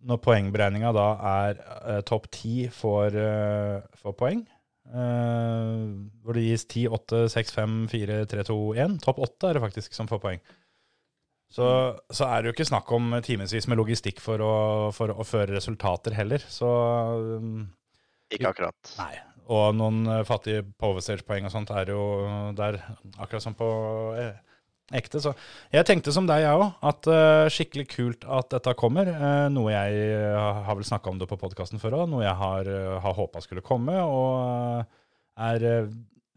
[0.06, 4.46] når poengberegninga da er eh, topp ti får, eh, får poeng,
[4.89, 5.82] eh,
[6.21, 9.00] hvor det gis 10, 8, 6, 5, 4, 3, 2, 1.
[9.06, 10.45] Topp 8 er det faktisk som får poeng.
[11.56, 11.67] Så,
[12.12, 14.56] så er det jo ikke snakk om timevis med logistikk for å,
[14.95, 16.43] for å føre resultater heller.
[16.52, 17.67] Så um,
[18.34, 18.95] Ikke akkurat.
[19.00, 19.13] Nei.
[19.54, 22.02] Og noen eh, fattige powerstage-poeng og sånt er jo
[22.58, 22.80] der,
[23.21, 23.67] akkurat som på
[24.17, 24.34] eh,
[24.93, 25.21] ekte.
[25.24, 25.34] Så
[25.74, 29.10] jeg tenkte som deg, jeg òg, at uh, skikkelig kult at dette kommer.
[29.10, 32.69] Uh, noe jeg har vel snakka om det på podkasten før òg, noe jeg har,
[32.69, 33.98] uh, har håpa skulle komme.
[34.04, 34.86] Og
[35.45, 35.88] er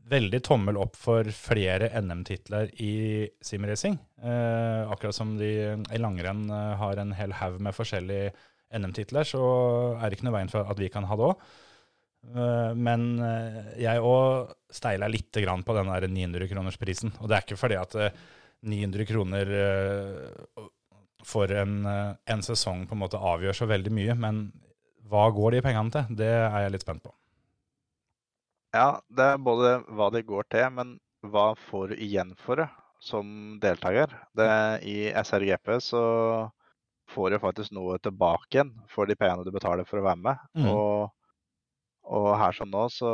[0.09, 3.99] veldig tommel opp for flere NM-titler i simracing.
[4.25, 8.33] Akkurat som de i langrenn har en hel haug med forskjellige
[8.73, 9.43] NM-titler, så
[10.01, 11.45] er det ikke noe veien for at vi kan ha det òg.
[12.81, 13.05] Men
[13.79, 17.13] jeg òg steila litt på den der 900-kronersprisen.
[17.21, 18.01] Og det er ikke fordi at
[18.67, 20.67] 900 kroner eh,
[21.27, 24.49] for en, eh, en sesong på en måte avgjør så veldig mye, men
[25.09, 26.19] hva går de pengene til?
[26.21, 27.15] Det er jeg litt spent på.
[28.77, 32.69] Ja, det er både hva det går til, men hva får du igjen for det
[33.03, 34.13] som deltaker?
[34.37, 34.49] Det,
[34.85, 36.03] I SRGP så
[37.09, 40.43] får du faktisk noe tilbake igjen for de pengene du betaler for å være med.
[40.59, 40.69] Mm.
[40.75, 41.09] Og,
[42.19, 43.13] og her som nå, så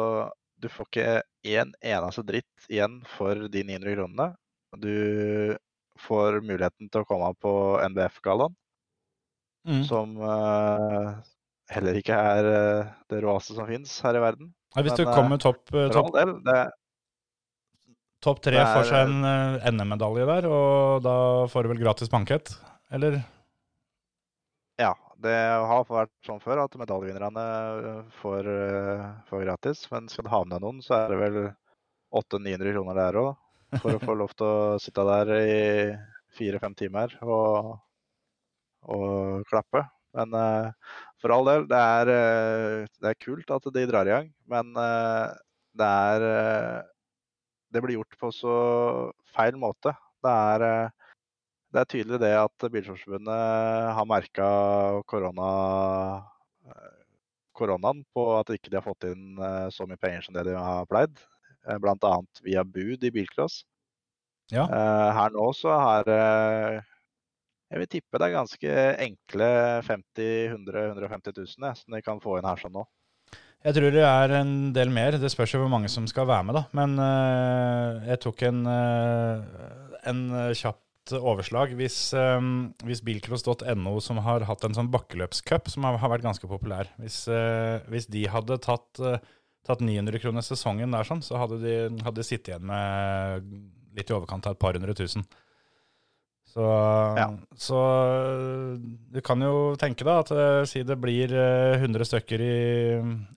[0.59, 1.09] du får ikke
[1.61, 4.33] en eneste dritt igjen for de 900 kronene.
[4.81, 5.57] Du
[6.05, 7.53] får muligheten til å komme på
[7.93, 8.55] NBF-gallaen,
[9.65, 9.79] Mm.
[9.89, 11.15] som uh,
[11.73, 14.51] heller ikke er uh, det råeste som fins her i verden.
[14.77, 16.11] Ja, hvis du men, kommer topp eh, For topp
[16.45, 16.57] det,
[18.21, 19.25] topp tre, er- får seg en
[19.73, 21.15] NM-medalje der, og da
[21.49, 22.53] får du vel gratis bankett?
[22.93, 23.23] Eller?
[24.77, 24.93] Ja,
[25.25, 27.47] det har vært sånn før at medaljevinnerne
[28.21, 28.51] får,
[29.31, 29.87] får gratis.
[29.95, 31.39] Men skal du ha med deg noen, så er det vel
[32.21, 33.33] 800-900 kroner der òg.
[33.83, 35.59] For å få lov til å sitte der i
[36.35, 37.75] fire-fem timer og,
[38.91, 39.85] og klappe.
[40.15, 40.71] Men uh,
[41.23, 44.29] for all del, det er, uh, det er kult at de drar i gang.
[44.51, 45.35] Men uh,
[45.75, 46.85] det er
[47.75, 48.57] Det blir gjort på så
[49.35, 49.91] feil måte.
[50.23, 50.93] Det er
[51.75, 54.47] det er tydelig det at Bilsportsforbundet har merka
[55.11, 55.49] korona,
[57.51, 59.43] koronaen på at ikke de har fått inn
[59.75, 61.19] så mye penger som det de har pleid.
[61.69, 63.63] Eh, annet via bud i bilcross.
[64.53, 64.67] Ja.
[64.69, 66.83] Eh, Her nå så har eh,
[67.73, 68.75] Jeg vil tippe det er ganske
[69.07, 69.49] enkle
[69.87, 72.85] 50 100 150 000 jeg, som de kan få inn her sånn nå.
[73.65, 75.17] Jeg tror det er en del mer.
[75.17, 76.67] Det spørs jo hvor mange som skal være med, da.
[76.77, 76.99] Men
[78.05, 80.21] jeg tok en, en
[80.53, 81.73] kjapt overslag.
[81.79, 82.45] Hvis, uh,
[82.85, 87.23] hvis bilcross.no, som har hatt en sånn bakkeløpscup som har, har vært ganske populær, hvis,
[87.89, 89.01] hvis de hadde tatt,
[89.65, 91.75] tatt 900 kroner sesongen der, sånn, så hadde de,
[92.05, 93.49] hadde de sittet igjen med
[93.95, 95.25] litt i overkant av et par hundre tusen.
[96.55, 96.63] Så,
[97.59, 97.79] så
[99.11, 102.59] du kan jo tenke deg at eh, si det blir eh, 100 stykker i,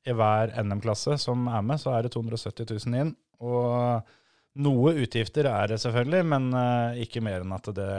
[0.06, 3.16] i hver NM-klasse som er med, så er det 270 000 inn.
[3.42, 4.14] Og
[4.58, 7.90] noe utgifter er det selvfølgelig, men eh, ikke mer enn at det,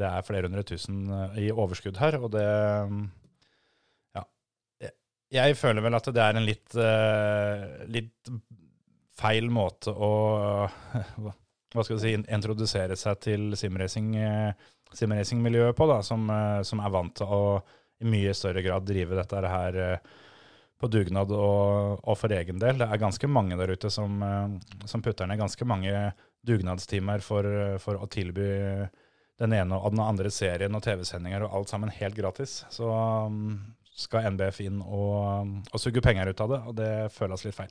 [0.00, 2.20] det er flere hundre tusen eh, i overskudd her.
[2.20, 2.90] Og det Ja.
[5.34, 8.30] Jeg, føler vel at det er en litt, uh, litt
[9.18, 10.12] feil måte å
[11.74, 14.52] hva skal du si, introdusere seg til eh,
[14.96, 17.42] simracing-miljøet på, da, som, eh, som er vant til å
[17.98, 19.76] i mye større grad drive dette her
[20.78, 22.78] på dugnad og, og for egen del.
[22.78, 24.22] Det er ganske mange der ute som,
[24.86, 26.12] som putter ned ganske mange
[26.46, 27.42] dugnadstimer for,
[27.82, 28.46] for å tilby
[29.42, 32.60] den ene og den andre serien og TV-sendinger og alt sammen helt gratis.
[32.70, 33.58] Så um,
[33.98, 37.70] skal NBF inn og, og suge penger ut av det, og det føles litt feil.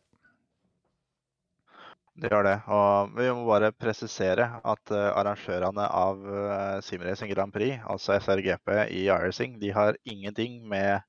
[2.18, 2.56] Det gjør det.
[2.74, 8.72] Og vi må bare presisere at eh, arrangørene av uh, Simracing Grand Prix, altså SRGP
[8.90, 11.06] i iRacing, de har ingenting med,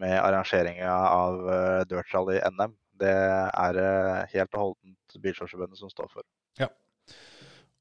[0.00, 2.72] med arrangeringa av uh, Dirt Rally NM.
[3.02, 3.80] Det er
[4.32, 6.24] helt og holdent Bilsportsforbundet som står for.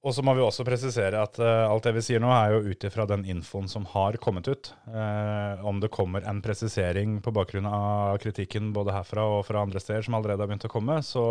[0.02, 2.72] Og så må vi også presisere at uh, alt det vi sier nå, er jo
[2.74, 4.72] ut ifra den infoen som har kommet ut.
[4.90, 9.82] Uh, om det kommer en presisering på bakgrunn av kritikken både herfra og fra andre
[9.84, 11.26] steder som allerede har begynt å komme, så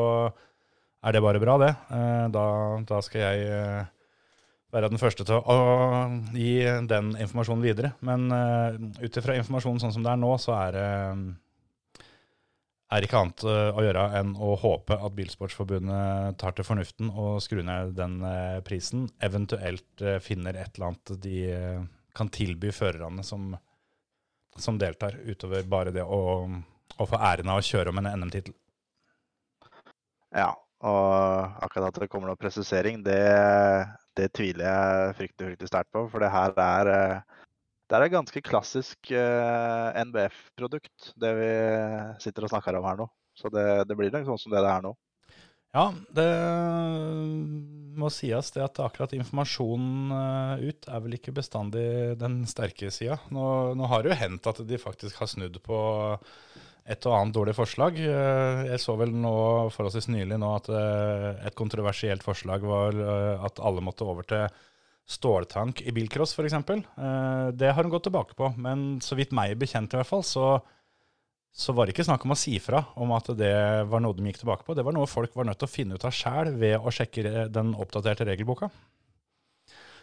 [1.02, 1.72] er det bare bra, det.
[1.90, 2.44] Uh, da,
[2.86, 3.88] da skal jeg
[4.70, 5.58] være den første til å
[6.30, 6.54] gi
[6.86, 7.94] den informasjonen videre.
[8.06, 10.88] Men uh, ut ifra informasjonen sånn som det er nå, så er det
[12.90, 17.38] er ikke annet eh, å gjøre enn å håpe at Bilsportsforbundet tar til fornuften og
[17.44, 19.06] skrur ned den eh, prisen.
[19.22, 21.36] Eventuelt eh, finner et eller annet de
[22.16, 23.52] kan tilby førerne som,
[24.58, 26.48] som deltar, utover bare det å,
[26.98, 28.56] å få æren av å kjøre om en NM-tittel.
[30.34, 30.50] Ja,
[30.86, 33.22] og akkurat at det kommer noe presisering, det,
[34.18, 36.06] det tviler jeg fryktelig, fryktelig sterkt på.
[36.10, 36.92] For det her er,
[37.90, 41.52] eh, det er et ganske klassisk uh, NBF-produkt, det vi
[42.22, 43.10] sitter og snakker om her nå.
[43.36, 44.94] Så det, det blir nok sånn som det det er nå.
[45.70, 46.26] Ja, det
[48.00, 51.84] må sies det at akkurat informasjonen eh, ut er vel ikke bestandig
[52.18, 53.20] den sterke sida.
[53.30, 53.44] Nå,
[53.78, 55.78] nå har det jo hendt at de faktisk har snudd på
[56.90, 58.00] et og annet dårlig forslag.
[58.02, 59.34] Eh, Jeg så vel nå
[59.74, 64.48] forholdsvis nylig nå at eh, et kontroversielt forslag var eh, at alle måtte over til
[65.10, 66.54] ståltank i bilcross, f.eks.
[66.54, 70.22] Uh, det har hun gått tilbake på, men så vidt meg bekjent i hvert fall,
[70.26, 70.52] så,
[71.50, 73.54] så var det ikke snakk om å si fra om at det
[73.90, 74.76] var noe de gikk tilbake på.
[74.78, 77.48] Det var noe folk var nødt til å finne ut av sjæl ved å sjekke
[77.50, 78.70] den oppdaterte regelboka.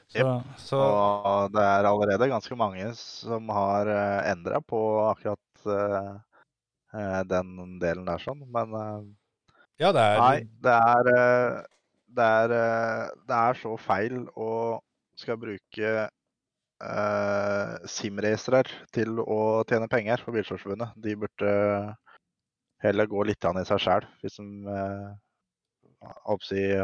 [0.07, 0.23] Så,
[0.63, 6.13] så Og det er allerede ganske mange som har uh, endra på akkurat uh,
[6.95, 8.45] eh, den delen der, sånn.
[8.47, 9.01] Men uh,
[9.81, 11.65] ja, det er nei, det er, uh,
[12.17, 14.51] det er eh, Det er så feil å
[15.17, 20.89] skal bruke uh, simracere til å tjene penger for Bilsportsforbundet.
[21.01, 21.51] De burde
[22.83, 25.09] heller gå litt an i seg sjæl, hvis de uh,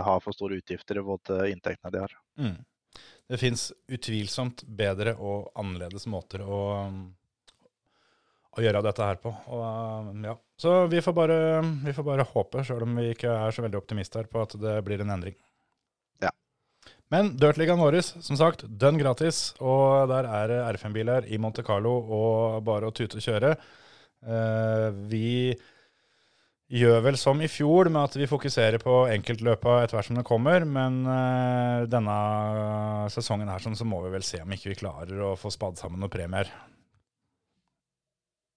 [0.04, 2.14] har for store utgifter i forhold til inntektene de har.
[2.42, 2.58] Mm.
[3.30, 6.58] Det fins utvilsomt bedre og annerledes måter å,
[8.54, 9.32] å gjøre dette her på.
[9.56, 10.36] Og, ja.
[10.60, 11.38] Så vi får, bare,
[11.86, 14.76] vi får bare håpe, sjøl om vi ikke er så veldig optimister, på at det
[14.86, 15.38] blir en endring.
[17.14, 19.52] Men Dirtligaen vår, som sagt, dønn gratis.
[19.62, 23.54] Og der er det R5-biler i Monte Carlo og bare å tute og kjøre.
[24.26, 25.54] Eh, vi
[26.74, 30.26] gjør vel som i fjor, med at vi fokuserer på enkeltløpa etter hvert som det
[30.26, 30.66] kommer.
[30.66, 32.18] Men uh, denne
[33.14, 35.78] sesongen her sånn, så må vi vel se om ikke vi klarer å få spadd
[35.78, 36.50] sammen noen premier.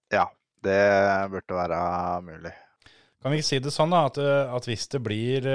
[0.09, 0.25] Ja,
[0.65, 0.81] det
[1.29, 1.81] burde være
[2.25, 2.57] mulig.
[3.21, 5.45] Kan vi ikke si det sånn da, at, at hvis, det blir,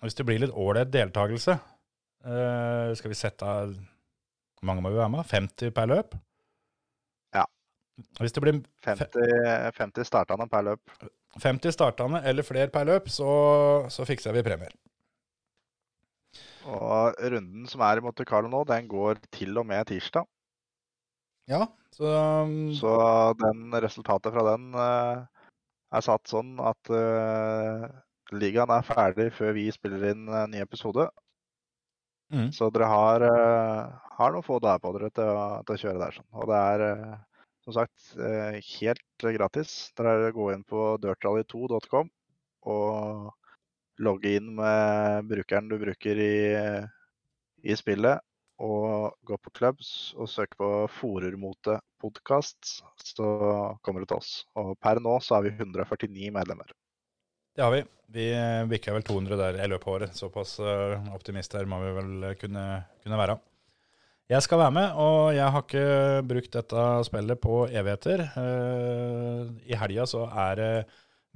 [0.00, 1.58] hvis det blir litt ålreit deltakelse
[2.26, 5.26] uh, Skal vi sette av Hvor mange må vi være med?
[5.28, 6.16] 50 per løp?
[7.34, 7.44] Ja.
[8.18, 10.98] Hvis det blir 50, 50 startende per løp.
[11.38, 13.30] 50 startende eller flere per løp, så,
[13.92, 14.74] så fikser vi premier.
[16.68, 20.26] Og runden som er i Monte Carlo nå, den går til og med tirsdag.
[21.48, 22.08] Ja, så
[22.76, 22.92] Så
[23.40, 25.24] den resultatet fra den uh,
[25.92, 27.88] er satt sånn at uh,
[28.36, 31.08] ligaen er ferdig før vi spiller inn en ny episode.
[32.34, 32.50] Mm.
[32.52, 36.02] Så dere har, uh, har noen få dager på dere til å, til å kjøre
[36.02, 36.18] der.
[36.18, 36.28] Sånn.
[36.36, 36.84] Og det er
[37.64, 38.14] som sagt
[38.78, 39.74] helt gratis.
[39.98, 42.08] Dere går inn på dirtrally2.com
[42.68, 43.28] og
[43.98, 46.38] logge inn med brukeren du bruker i,
[47.64, 48.24] i spillet.
[48.58, 53.28] Og gå på clubs og søk på Forermote podkast, så
[53.86, 54.32] kommer du til oss.
[54.58, 56.72] Og per nå så har vi 149 medlemmer.
[57.58, 57.80] Det har vi.
[58.14, 58.24] Vi
[58.70, 60.12] bikka vel 200 der i løpet av året.
[60.14, 60.52] Såpass
[61.10, 62.66] optimister må vi vel kunne,
[63.02, 63.34] kunne være.
[64.30, 68.22] Jeg skal være med, og jeg har ikke brukt dette spillet på evigheter.
[69.66, 70.70] I helga så er det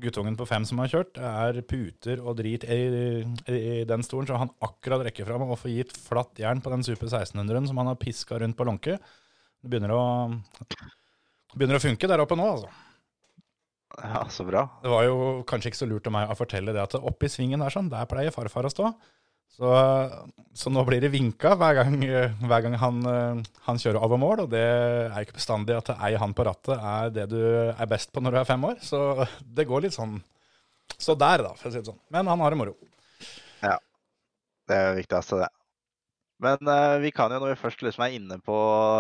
[0.07, 1.11] guttungen på fem som har kjørt.
[1.19, 2.79] Det er puter og drit i,
[3.51, 6.87] i, den stolen, så han akkurat rekker fram og får gitt flatt jern på den
[6.87, 8.95] Super 1600-en som han har piska rundt på lånke.
[9.59, 10.07] Det begynner å,
[11.57, 12.71] begynner å funke der oppe nå, altså.
[13.99, 14.67] Ja, så bra.
[14.83, 15.17] Det var jo
[15.49, 17.91] kanskje ikke så lurt av meg å fortelle det at oppe i svingen der sånn,
[17.93, 18.93] der pleier farfar å stå.
[19.53, 19.69] Så,
[20.57, 21.99] så, nå blir det vinka hver gang,
[22.49, 23.03] hver gang han,
[23.67, 27.13] han, kjører over mål, og det er ikke bestandig at ei han på rattet er
[27.13, 28.79] det du er best på når du er fem år.
[28.81, 30.23] Så det går litt sånn
[30.97, 32.01] Så der, da, for å si det sånn.
[32.15, 32.79] Men han har det moro.
[33.61, 33.77] Ja.
[34.69, 35.51] Det er det viktigste, det.
[36.43, 38.57] Men uh, vi kan jo, når vi først liksom er inne på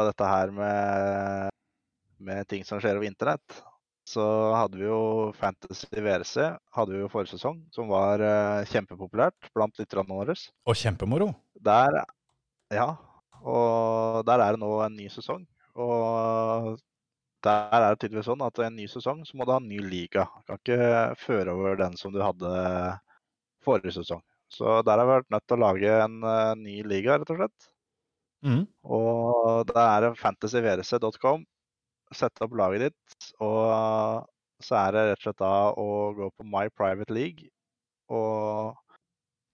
[0.07, 1.55] dette her med,
[2.23, 3.63] med ting som skjer over internett,
[4.09, 4.25] så
[4.57, 9.79] hadde vi jo Fantasy VRC hadde vi jo forrige sesong, som var uh, kjempepopulært blant
[9.79, 10.35] lytterne våre.
[10.67, 11.31] Og kjempemoro.
[11.63, 12.03] Der,
[12.75, 12.89] ja.
[13.43, 15.45] Og der er det nå en ny sesong.
[15.79, 16.75] Og
[17.47, 19.79] der er det tydeligvis sånn at en ny sesong så må du ha en ny
[19.83, 20.27] liga.
[20.43, 20.91] Du kan ikke
[21.23, 22.53] føre over den som du hadde
[23.63, 24.23] forrige sesong.
[24.53, 27.39] Så der har vi vært nødt til å lage en uh, ny liga, rett og
[27.39, 27.71] slett.
[28.43, 28.67] Mm.
[28.83, 31.47] Og det er fantasyvrc.com
[32.17, 34.29] sette opp laget ditt, og
[34.63, 37.51] så er det rett og slett da å gå på My Private League.
[38.13, 38.77] Og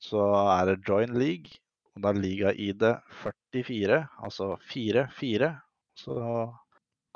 [0.03, 1.59] så er det Join League,
[1.97, 2.85] og da liga-ID
[3.55, 5.51] 44, altså 4-4.
[5.99, 6.15] Så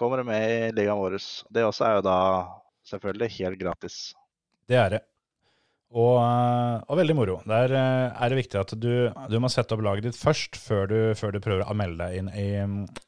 [0.01, 1.19] kommer du med i ligaen vår.
[1.53, 2.19] Det også er jo da
[2.91, 3.99] selvfølgelig helt gratis.
[4.69, 5.03] Det er det.
[5.93, 6.17] Og,
[6.89, 7.35] og, veldig moro.
[7.45, 10.99] Der er det viktig at du, du, må sette opp laget ditt først, før du,
[11.19, 12.47] før du prøver å melde deg inn i,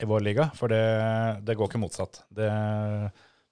[0.05, 0.51] i vår liga.
[0.59, 0.83] For det,
[1.49, 2.21] det, går ikke motsatt.
[2.29, 2.51] Det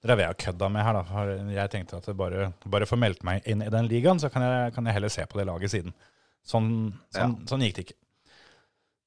[0.05, 0.99] drev jeg og kødda med her.
[0.99, 1.25] da.
[1.55, 4.75] Jeg tenkte at bare, bare få meldt meg inn i den ligaen, så kan jeg,
[4.77, 5.97] kan jeg heller se på det laget siden.
[6.43, 6.69] Sånn,
[7.15, 7.49] sånn, ja.
[7.49, 7.99] sånn, gikk det ikke.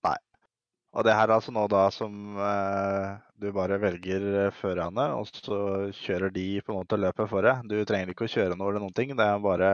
[0.07, 0.15] Nei.
[0.95, 3.09] Og det her er altså nå da som eh,
[3.43, 5.59] du bare velger førerne, og så
[5.99, 7.67] kjører de på en måte løpet for deg.
[7.69, 9.13] Du trenger ikke å kjøre noe eller noen ting.
[9.19, 9.69] Det er bare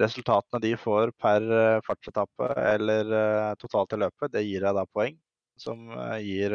[0.00, 4.84] resultatene de får per eh, fartsetappe eller uh, totalt i løpet, det gir deg da
[4.92, 5.16] poeng.
[5.56, 6.52] Som uh, gir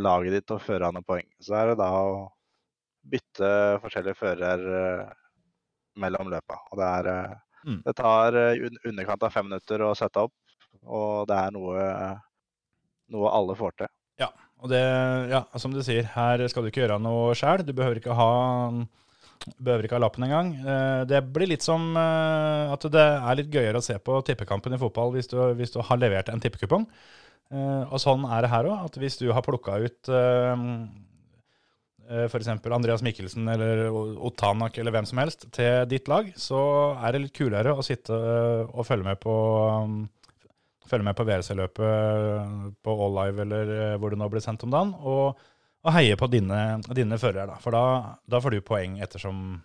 [0.00, 1.28] laget ditt og førerne poeng.
[1.38, 2.24] Så er det da å
[3.10, 3.50] bytte
[3.84, 4.64] forskjellige fører
[6.02, 6.56] mellom løpa.
[6.72, 7.76] Og det, er, mm.
[7.84, 8.38] det tar
[8.90, 10.34] underkant av fem minutter å sette opp.
[10.82, 11.86] Og det er noe,
[13.14, 13.92] noe alle får til.
[14.60, 14.80] Og det,
[15.32, 17.62] ja, som du sier, her skal du ikke gjøre noe sjæl.
[17.64, 18.32] Du behøver ikke ha
[19.56, 20.50] Behøver ikke ha lappen engang.
[20.60, 24.74] Eh, Det blir litt som eh, at det er litt gøyere å se på tippekampen
[24.76, 26.84] i fotball hvis du, hvis du har levert en tippekupong.
[27.50, 28.84] Eh, Og sånn er det her òg.
[28.90, 30.12] At hvis du har plukka ut
[32.10, 32.48] f.eks.
[32.50, 33.84] Andreas Mikkelsen eller
[34.26, 36.58] Otanak eller hvem som helst til ditt lag, så
[36.98, 38.10] er det litt kulere å sitte
[38.66, 39.34] og følge med på
[40.90, 43.70] følge med på WRC-løpet på All Live eller
[44.02, 45.38] hvor det nå blir sendt om dagen, og,
[45.80, 46.60] og heie på dine,
[46.92, 47.48] dine førere.
[47.54, 47.58] Da.
[47.62, 47.84] For da,
[48.28, 49.60] da får du poeng ettersom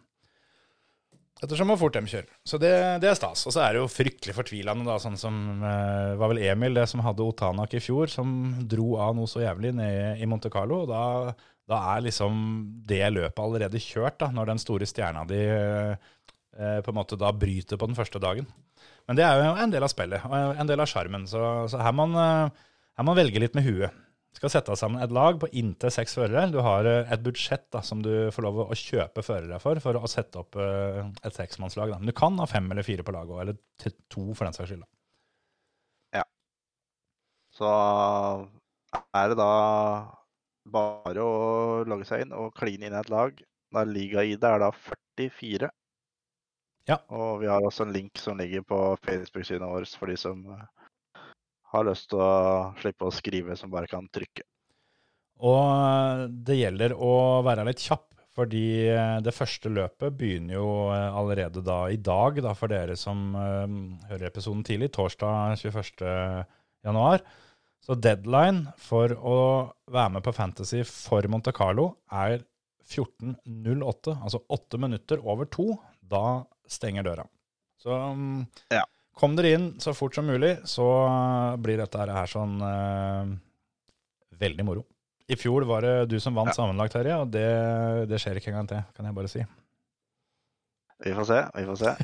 [1.43, 2.29] Ettersom hvor fort de kjører.
[2.47, 2.71] Så det,
[3.03, 3.41] det er stas.
[3.43, 6.85] Og så er det jo fryktelig fortvilende, da, sånn som eh, var vel Emil, det
[6.87, 8.29] som hadde Otanak i fjor, som
[8.71, 10.85] dro av noe så jævlig ned i Monte Carlo.
[10.85, 11.33] og Da,
[11.67, 12.39] da er liksom
[12.87, 15.99] det løpet allerede kjørt, da, når den store stjerna di eh,
[16.55, 18.47] på en måte da bryter på den første dagen.
[19.05, 21.27] Men det er jo en del av spillet, og en del av sjarmen.
[21.29, 22.65] Så, så her man eh,
[23.03, 24.04] man velge litt med huet.
[24.35, 26.49] Skal sette sammen et lag på inntil seks førere.
[26.51, 29.95] Du har eh, et budsjett da, som du får lov å kjøpe førere for, for
[29.95, 31.95] å sette opp eh, et seksmannslag.
[31.95, 34.73] Men du kan ha fem eller fire på laget òg, eller to for den saks
[34.73, 34.83] skyld.
[34.83, 34.91] da.
[37.55, 37.71] Så
[39.15, 39.51] er det da
[40.75, 41.35] bare å
[41.87, 43.37] logge seg inn og kline inn et lag.
[43.75, 45.69] Da Liga-ID er da 44.
[46.89, 46.99] Ja.
[47.15, 50.67] Og vi har også en link som ligger på Facebook-siden vår for de som eh,
[51.75, 54.45] har lyst til å slippe å skrive, som bare kan trykke.
[55.43, 57.15] Og eh, det gjelder å
[57.45, 62.39] være litt kjapp, fordi eh, det første løpet begynner jo eh, allerede da i dag,
[62.43, 66.05] da for dere som hører episoden tidlig, torsdag 21.
[66.85, 67.25] januar.
[67.85, 69.37] Så deadline for å
[69.93, 72.39] være med på Fantasy for Monte Carlo er
[72.85, 75.75] 14.08, altså åtte minutter over to.
[76.01, 77.25] Da stenger døra.
[77.81, 78.85] Så mm, Ja.
[79.15, 80.85] Kom dere inn så fort som mulig, så
[81.63, 83.33] blir dette her sånn eh,
[84.41, 84.83] veldig moro.
[85.31, 86.57] I fjor var det du som vant Ja.
[86.59, 87.45] sammenlagt, Terje, og det,
[88.11, 89.45] det skjer ikke engang til, kan jeg bare si.
[91.05, 91.95] Vi får se, vi får se.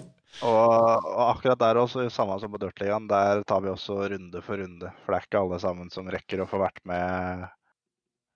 [0.42, 4.58] Og, og akkurat der også, samme som på Dirtligaen, der tar vi også runde for
[4.58, 4.88] runde.
[5.04, 7.44] For det er ikke alle sammen som rekker å få vært med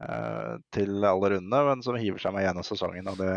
[0.07, 3.11] eh, til alle rundene, men som hiver seg med gjennom sesongen.
[3.11, 3.33] Og det,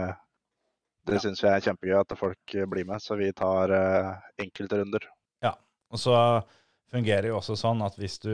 [1.07, 1.23] det Ja.
[1.23, 5.07] syns vi er kjempegøy at folk eh, blir med, så vi tar uh, enkeltrunder.
[5.91, 6.15] Og så
[6.91, 8.33] fungerer jo også sånn at hvis du,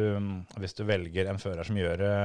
[0.61, 2.15] hvis du velger en fører som gjør det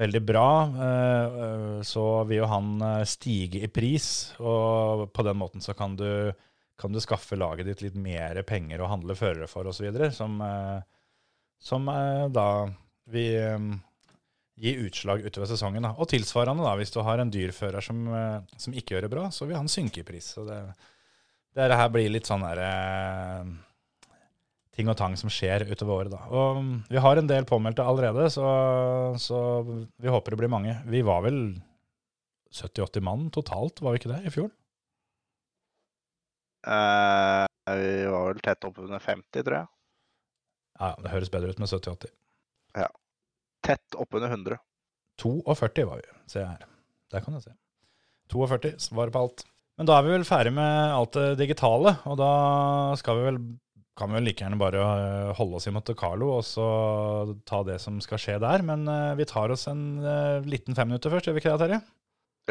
[0.00, 0.48] veldig bra,
[0.86, 4.06] eh, eh, så vil jo han eh, stige i pris,
[4.40, 6.32] og på den måten så kan du,
[6.80, 10.80] kan du skaffe laget ditt litt mer penger å handle førere for osv., som, eh,
[11.60, 12.48] som eh, da
[13.12, 13.58] vi eh,
[14.62, 15.82] gi utslag utover sesongen.
[15.82, 15.92] Da.
[15.98, 19.26] Og tilsvarende, da, hvis du har en dyrfører som, eh, som ikke gjør det bra,
[19.34, 20.32] så vil han synke i pris.
[20.36, 20.60] Så det,
[21.58, 22.70] det her blir litt sånn derre
[24.72, 26.14] ting og tang som skjer utover året.
[26.14, 26.22] Da.
[26.30, 28.46] Og mm, vi har en del påmeldte allerede, så,
[29.20, 30.78] så vi håper det blir mange.
[30.88, 31.42] Vi var vel
[32.52, 34.50] 70-80 mann totalt, var vi ikke det, i fjor?
[36.62, 39.70] Uh, vi var vel tett oppunder 50, tror jeg.
[40.78, 42.12] Ja, det høres bedre ut med 70-80.
[43.62, 44.58] Tett oppunder 100.
[45.22, 46.68] 42 var vi, ser jeg her.
[47.12, 47.56] Der kan jeg se.
[48.32, 49.44] 42, svaret på alt.
[49.78, 52.32] Men da er vi vel ferdig med alt det digitale, og da
[53.00, 53.38] skal vi vel,
[53.98, 56.66] kan vi vel like gjerne bare eh, holde oss i Monte Carlo og så
[57.48, 58.64] ta det som skal skje der.
[58.66, 61.80] Men eh, vi tar oss en eh, liten femminutter først, gjør vi ikke det, Terje?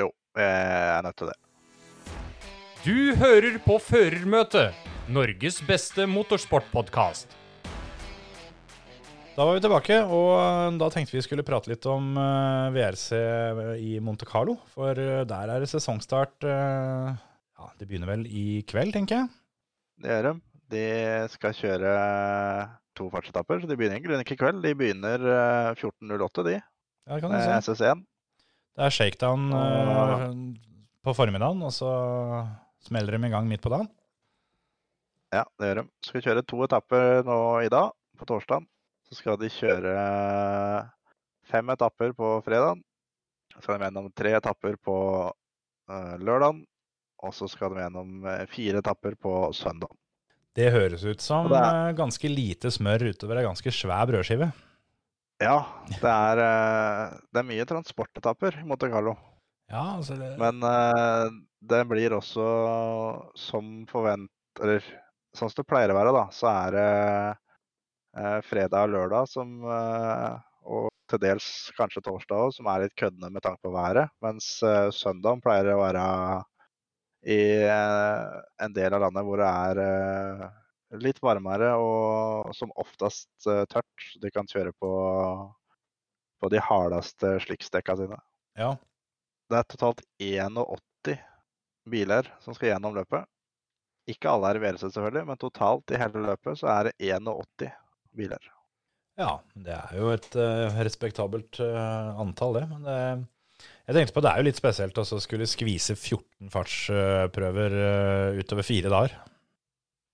[0.02, 0.10] Jo,
[0.40, 1.38] jeg er nødt til det.
[2.82, 7.41] Du hører på Førermøtet, Norges beste motorsportpodkast.
[9.32, 13.06] Da var vi tilbake, og eh, da tenkte vi skulle prate litt om eh, VRC
[13.80, 14.58] i Monte Carlo.
[14.74, 19.32] For eh, der er det sesongstart eh, Ja, det begynner vel i kveld, tenker jeg.
[20.04, 20.34] Det gjør de.
[20.72, 20.84] De
[21.32, 21.94] skal kjøre
[23.00, 24.60] to fartsetapper, så de begynner egentlig ikke i kveld.
[24.66, 27.72] De begynner eh, 14.08, de, Ja, det kan du si.
[27.72, 28.04] SS1.
[28.76, 30.28] Det er shakedown eh,
[31.08, 31.94] på formiddagen, og så
[32.84, 33.88] smeller de i gang midt på dagen.
[35.32, 35.88] Ja, det gjør de.
[36.04, 38.68] Skal kjøre to etapper nå i dag, på torsdag.
[39.12, 39.94] Så skal de kjøre
[41.52, 42.80] fem etapper på fredag.
[43.52, 44.98] Så skal de gjennom tre etapper på
[45.28, 46.62] uh, lørdag.
[47.22, 49.92] Og så skal de gjennom eh, fire etapper på søndag.
[50.58, 54.48] Det høres ut som er- eh, ganske lite smør utover ei ganske svær brødskive.
[55.42, 55.60] Ja,
[55.92, 59.14] det er, eh, det er mye transportetapper i Monte Carlo.
[59.70, 61.30] Ja, altså det, Men eh,
[61.62, 62.48] det blir også
[63.38, 64.32] som forvent...
[64.60, 64.82] Eller
[65.38, 67.41] sånn som det pleier å være, da, så er det eh,
[68.46, 71.46] fredag og lørdag som eh, Og til dels
[71.78, 74.12] kanskje torsdag òg, som er litt køddende med tanke på været.
[74.24, 76.04] Mens uh, søndag pleier å være
[77.22, 80.50] i eh, en del av landet hvor det er eh,
[81.02, 84.08] Litt varmere og som oftest eh, tørt.
[84.20, 84.90] De kan kjøre på,
[86.44, 88.18] på de hardeste slikstekka sine.
[88.60, 88.74] Ja.
[89.48, 91.16] Det er totalt 81
[91.88, 93.24] biler som skal gjennom løpet.
[94.12, 97.72] Ikke alle er i VRC selvfølgelig, men totalt i hele løpet så er det 81
[98.18, 98.52] biler.
[99.20, 102.64] Ja, det er jo et uh, respektabelt uh, antall, det.
[102.72, 103.00] Men det,
[103.88, 108.66] jeg tenkte på det er jo litt spesielt å skulle skvise 14 fartsprøver uh, utover
[108.66, 109.18] fire dager.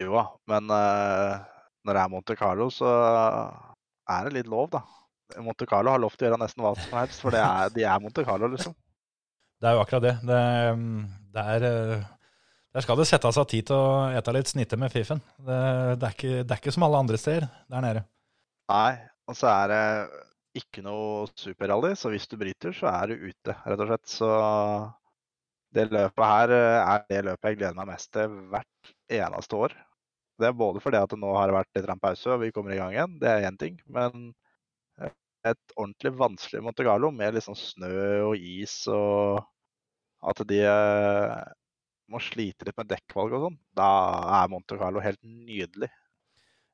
[0.01, 1.37] Jo da, men eh,
[1.87, 2.89] når det er Monte Carlo, så
[4.13, 4.83] er det litt lov, da.
[5.43, 7.85] Monte Carlo har lov til å gjøre nesten hva som helst, for det er, de
[7.87, 8.75] er Monte Carlo, liksom.
[9.57, 10.13] Det er jo akkurat det.
[10.29, 10.41] Det,
[10.77, 12.03] mm, det er eh,
[12.75, 15.21] Der skal det settes av tid til å ete litt snitte med fiffen.
[15.37, 15.59] Det,
[15.97, 18.03] det, er ikke, det er ikke som alle andre steder der nede.
[18.69, 18.93] Nei,
[19.27, 19.83] og så er det
[20.57, 24.11] ikke noe superrally, så hvis du bryter, så er du ute, rett og slett.
[24.11, 24.29] Så
[25.75, 29.75] det løpet her eh, er det løpet jeg gleder meg mest til hvert eneste år.
[30.37, 32.79] Det er både fordi at det nå har vært litt pause og vi kommer i
[32.79, 33.77] gang igjen, det er én ting.
[33.89, 34.31] Men
[35.01, 35.13] eh,
[35.49, 37.93] et ordentlig vanskelig Monte Carlo med liksom snø
[38.29, 39.41] og is og
[40.27, 40.61] at de
[42.07, 43.89] eh, må slite litt med dekkvalg og sånn, da
[44.41, 45.91] er Monte Carlo helt nydelig.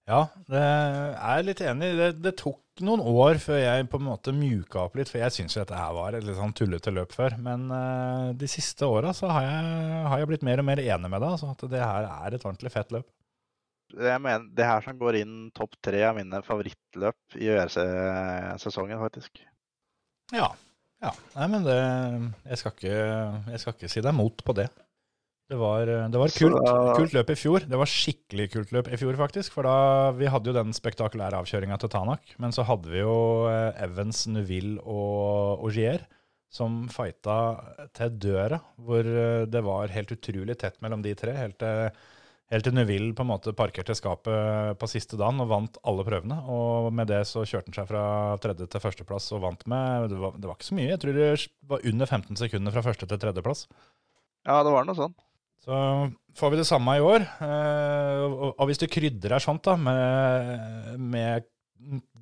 [0.04, 1.90] Ja, det er jeg litt enig.
[1.96, 5.36] Det, det tok noen år før jeg på en måte mjuka opp litt, for jeg
[5.36, 7.38] syns dette her var et litt sånn tullete løp før.
[7.40, 11.12] Men uh, de siste åra så har jeg, har jeg blitt mer og mer enig
[11.14, 13.08] med deg, altså at det her er et ordentlig fett løp.
[13.94, 19.44] Jeg mener, det her som går inn topp tre av mine favorittløp i ØRC-sesongen, faktisk.
[20.34, 20.50] Ja.
[21.04, 21.12] ja.
[21.38, 22.98] Nei, men det Jeg skal ikke,
[23.54, 24.68] jeg skal ikke si deg imot på det.
[25.54, 27.66] Det var, det var kult, Så- kult løp i fjor.
[27.70, 29.54] Det var skikkelig kult løp i fjor, faktisk.
[29.54, 29.76] For da
[30.18, 32.34] vi hadde jo den spektakulære avkjøringa til Tanak.
[32.42, 33.14] Men så hadde vi jo
[33.52, 36.08] eh, Evans, Neuville og Augier
[36.54, 37.38] som fighta
[37.98, 38.60] til døra.
[38.82, 41.36] Hvor eh, det var helt utrolig tett mellom de tre.
[41.38, 41.92] Helt til,
[42.54, 46.40] helt til Neuville på en måte parkerte skapet på siste dagen og vant alle prøvene.
[46.50, 48.06] Og med det så kjørte han seg fra
[48.42, 50.90] tredje til førsteplass og vant med Det var, det var ikke så mye.
[50.96, 51.30] Jeg tror det
[51.76, 53.68] var under 15 sekunder fra første til tredjeplass.
[54.50, 55.14] Ja, det var noe sånn.
[55.64, 55.80] Så
[56.36, 57.24] får vi det samme i år.
[57.46, 61.50] eh, og, hvis du krydrer sånt da, med, med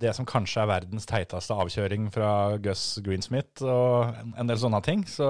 [0.02, 5.06] det som kanskje er verdens teiteste avkjøring fra Gus Greensmith og en, del sånne ting,
[5.10, 5.30] så,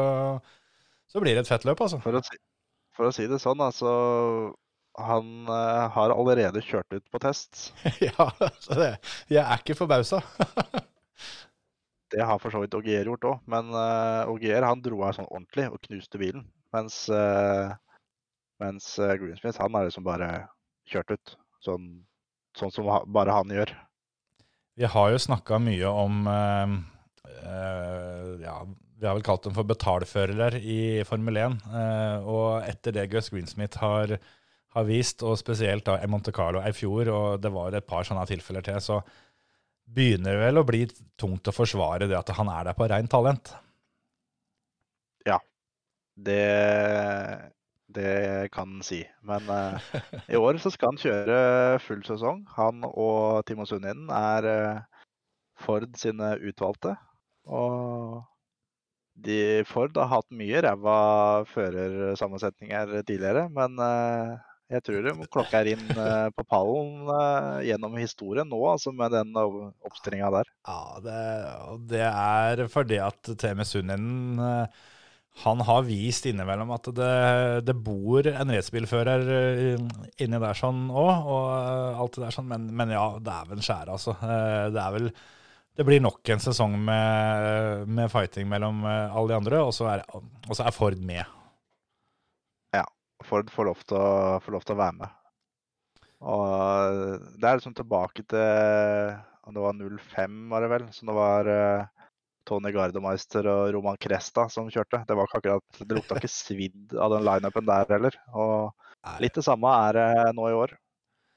[1.11, 2.01] så blir det et fett løp, altså.
[2.03, 2.39] For å si,
[2.97, 3.91] for å si det sånn, altså
[4.99, 7.69] Han eh, har allerede kjørt ut på test.
[8.07, 8.27] ja,
[8.59, 8.89] så det,
[9.31, 10.19] jeg er ikke forbausa.
[12.11, 15.29] Det har for så vidt Ogier gjort òg, men uh, Ogier han dro av sånn
[15.29, 16.41] ordentlig og knuste bilen.
[16.75, 17.71] Mens, eh,
[18.61, 20.31] mens eh, Greensmith han er liksom bare
[20.89, 21.33] kjørt ut.
[21.65, 21.87] Sånn,
[22.57, 23.73] sånn som bare han gjør.
[24.79, 26.75] Vi har jo snakka mye om eh,
[27.43, 28.55] eh, ja,
[28.97, 31.57] Vi har vel kalt dem for betalførere i Formel 1.
[31.69, 34.15] eh, og etter det Gus Greensmith har,
[34.77, 38.07] har vist, og spesielt da i Monte Carlo i fjor, og det var et par
[38.07, 39.01] sånne tilfeller til, så
[39.91, 40.85] begynner det vel å bli
[41.19, 43.53] tungt å forsvare det at han er der på rent talent.
[45.27, 45.37] Ja.
[46.15, 46.41] Det,
[47.95, 49.01] det kan han si.
[49.27, 49.91] Men uh,
[50.33, 52.43] i år så skal han kjøre full sesong.
[52.57, 55.07] Han og Timo Sundinen er uh,
[55.61, 56.95] Ford sine utvalgte.
[57.45, 58.21] Og
[59.21, 60.99] de Ford har hatt mye ræva
[61.51, 64.39] førersammensetninger tidligere, men uh,
[64.71, 69.11] jeg tror de klokka er inn eh, på pallen eh, gjennom historien nå, altså med
[69.11, 70.51] den oppstillinga der.
[70.67, 71.17] Ja, det,
[71.67, 74.81] og det er fordi at TM Sundinen eh,
[75.39, 77.11] han har vist innimellom at det,
[77.65, 79.83] det bor en racerbilfører eh,
[80.21, 83.95] inni der sånn òg, og eh, alt det der sånn, men, men ja, dæven skjære,
[83.95, 84.17] altså.
[84.19, 85.07] Eh, Det er vel
[85.79, 90.03] Det blir nok en sesong med, med fighting mellom alle de andre, og så er,
[90.11, 91.23] og så er Ford med.
[92.75, 92.83] Ja.
[93.23, 94.11] Ford får lov til å,
[94.43, 95.17] får lov til å være med.
[96.21, 99.15] Og det er liksom tilbake til
[99.51, 100.85] det var 05, var det vel.
[100.93, 101.49] Så det var
[102.47, 105.03] Tony Gardemeister og Roman Cresta som kjørte.
[105.07, 108.17] Det var ikke akkurat, det lukta ikke svidd av den lineupen der heller.
[108.33, 110.75] Og litt det samme er det nå i år.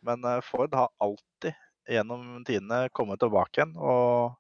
[0.05, 1.55] Men eh, Ford har alltid
[1.89, 4.37] gjennom tidene kommet tilbake igjen og,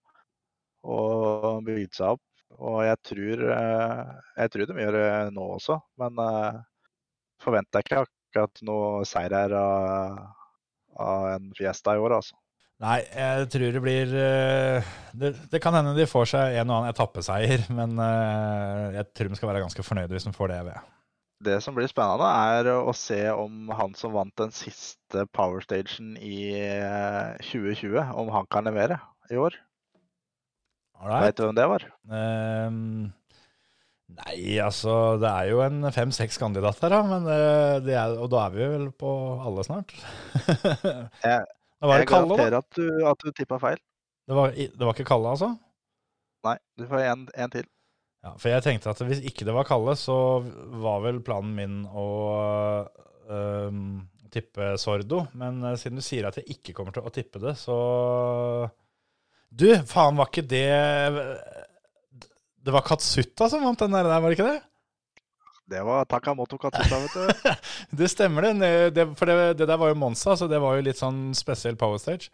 [0.88, 2.24] og bygd seg opp.
[2.54, 6.62] Og jeg tror, eh, jeg tror de gjør det nå også, men eh,
[7.42, 10.20] forventer jeg ikke akkurat noe seier her av,
[11.02, 12.38] av en Fiesta i år, altså.
[12.84, 16.80] Nei, jeg tror det blir eh, Det, det kan hende de får seg en og
[16.80, 20.60] annen etappeseier, men eh, jeg tror de skal være ganske fornøyde hvis de får det
[20.68, 20.90] ved.
[21.44, 26.54] Det som blir spennende, er å se om han som vant den siste powerstagen i
[26.60, 29.00] eh, 2020, om han kan levere
[29.32, 29.56] i år.
[31.00, 31.26] Alright.
[31.26, 31.84] Vet du hvem det var?
[32.08, 33.12] Um,
[34.14, 37.40] Nei, altså det er jo en fem-seks kandidater, da, men det,
[37.88, 39.10] det er, og da er vi vel på
[39.42, 39.94] alle snart.
[41.24, 41.40] Jeg,
[41.82, 42.36] Da var jeg det Kalle, da.
[42.38, 43.80] garanterer at du, at du tippa feil.
[44.24, 45.50] Det var, det var ikke Kalle, altså?
[46.44, 47.66] Nei, du får en, en til.
[48.24, 50.16] Ja, for jeg tenkte at hvis ikke det var Kalle, så
[50.80, 52.06] var vel planen min å
[53.28, 53.80] øh,
[54.32, 55.26] tippe Sordo.
[55.36, 57.76] Men eh, siden du sier at jeg ikke kommer til å tippe det, så
[59.54, 60.64] Du, faen, var ikke det
[62.64, 64.60] Det var Katsuta som vant den der, var det ikke det?
[65.70, 67.50] Det var Takamoto Katsuta, vet du.
[68.02, 68.94] Det stemmer, det.
[68.96, 71.78] det for det, det der var jo Monza, så det var jo litt sånn spesiell
[71.80, 72.28] power stage.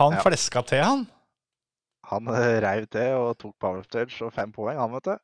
[0.00, 0.22] Han Ja.
[0.24, 1.06] fleska til, han.
[2.12, 5.16] Han eh, reiv til og tok power stage og fem poeng, han, vet du.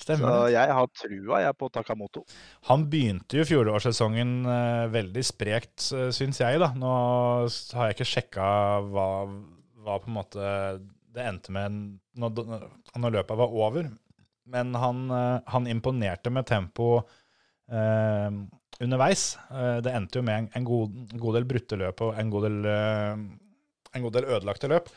[0.00, 2.22] Stemmer Så jeg har trua jeg på Takamoto.
[2.68, 6.60] Han begynte jo fjorårssesongen eh, veldig sprekt, uh, syns jeg.
[6.62, 6.70] da.
[6.76, 6.92] Nå
[7.76, 8.46] har jeg ikke sjekka
[8.92, 9.08] hva,
[9.84, 10.52] hva på en måte
[11.10, 12.44] det endte med når,
[12.96, 13.90] når løpet var over.
[14.50, 16.96] Men han, eh, han imponerte med tempo
[17.70, 18.30] eh,
[18.80, 19.36] underveis.
[19.50, 22.48] Eh, det endte jo med en, en, god, god del brutte løp og en god
[22.48, 23.14] del, eh,
[23.94, 24.90] en god del ødelagte løp.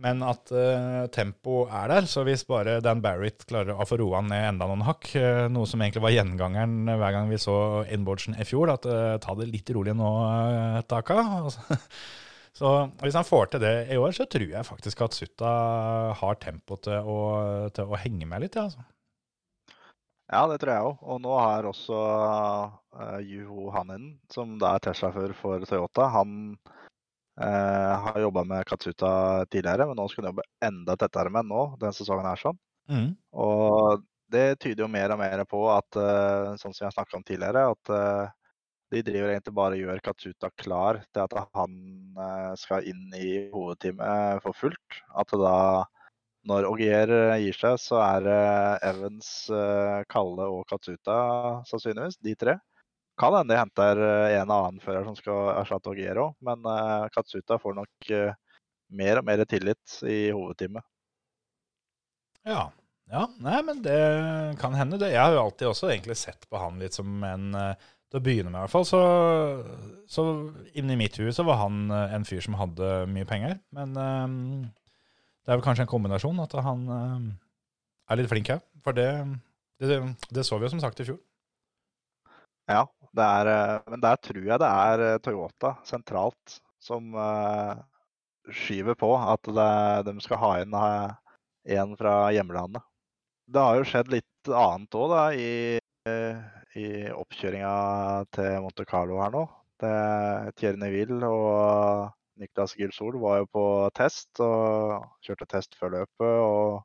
[0.00, 4.22] Men at eh, tempo er der, så hvis bare Dan Barrett klarer å få roa
[4.24, 5.10] ned enda noen hakk,
[5.52, 7.56] noe som egentlig var gjengangeren hver gang vi så
[7.92, 11.20] inboardsen i fjor, at eh, ta det litt rolig nå, uh, Taka.
[12.56, 12.70] Så
[13.00, 15.50] hvis han får til det i år, så tror jeg faktisk at Sutta
[16.18, 17.20] har tempo til å,
[17.74, 18.66] til å henge med litt, ja.
[18.66, 18.86] Altså.
[20.30, 21.00] Ja, det tror jeg òg.
[21.10, 27.94] Og nå har også uh, Juho Hanen, som da er Tesla-fører for Toyota, han uh,
[28.06, 29.12] har jobba med Katsuta
[29.50, 32.60] tidligere, men nå skal han jobbe enda tettere med nå, denne sesongen her sånn.
[32.90, 33.10] Mm.
[33.42, 37.26] Og det tyder jo mer og mer på at, uh, sånn som jeg snakka om
[37.26, 38.36] tidligere, at eh,
[38.90, 41.76] de driver egentlig bare og gjør Katsuta klar til at han
[42.18, 45.00] eh, skal inn i hovedteamet for fullt.
[45.18, 45.84] At da,
[46.50, 48.40] når Ogier gir seg, så er det
[48.90, 51.20] Evans, eh, Kalle og Katsuta
[51.70, 52.58] sannsynligvis, de tre.
[53.20, 57.08] Kan hende de henter en en annen fører som skal erstatte Ogier òg, men eh,
[57.14, 58.32] Katsuta får nok eh,
[58.96, 60.84] mer og mer tillit i hovedteamet.
[62.48, 62.70] Ja.
[63.12, 63.26] ja.
[63.44, 64.00] Nei, men det
[64.60, 65.12] kan hende, det.
[65.12, 68.24] Jeg har jo alltid også egentlig sett på han litt som en eh, Til å
[68.26, 69.00] begynne med, i hvert fall, så,
[70.10, 70.24] så
[70.78, 73.60] inni mitt hue så var han eh, en fyr som hadde mye penger.
[73.76, 74.34] Men um,
[75.46, 77.28] det er vel kanskje en kombinasjon at han um,
[78.10, 78.64] er litt flink her.
[78.82, 79.06] For det,
[79.78, 80.00] det,
[80.34, 81.20] det så vi jo som sagt i fjor.
[82.70, 82.82] Ja,
[83.14, 83.52] det er,
[83.90, 87.78] men der tror jeg det er Toyota sentralt som uh,
[88.50, 89.72] skyver på at det,
[90.10, 91.14] de skal ha inn uh,
[91.78, 92.82] en fra hjemlandet.
[93.50, 96.38] Det har jo skjedd litt annet òg i, eh,
[96.78, 97.72] i oppkjøringa
[98.34, 99.46] til Monte Carlo her nå.
[99.80, 99.94] Det,
[100.60, 102.10] Thierry Neville og
[102.40, 103.64] Niklas Gilsol var jo på
[103.96, 106.36] test og kjørte test før løpet.
[106.44, 106.80] og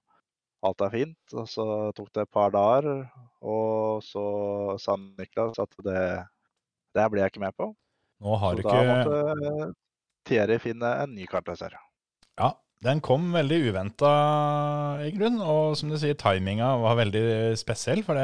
[0.66, 1.36] alt er fint.
[1.38, 1.66] Og så
[1.98, 3.06] tok det et par dager,
[3.46, 4.26] og så
[4.82, 6.04] sa Niklas at det,
[6.96, 7.72] det blir jeg ikke med på.
[8.26, 9.74] Nå har Så du da ikke måtte
[10.26, 11.76] Thierry finne en ny kartleser.
[12.40, 12.54] Ja,
[12.86, 14.10] den kom veldig uventa,
[15.06, 15.40] i grunn.
[15.42, 18.04] Og som du sier, timinga var veldig spesiell.
[18.06, 18.18] For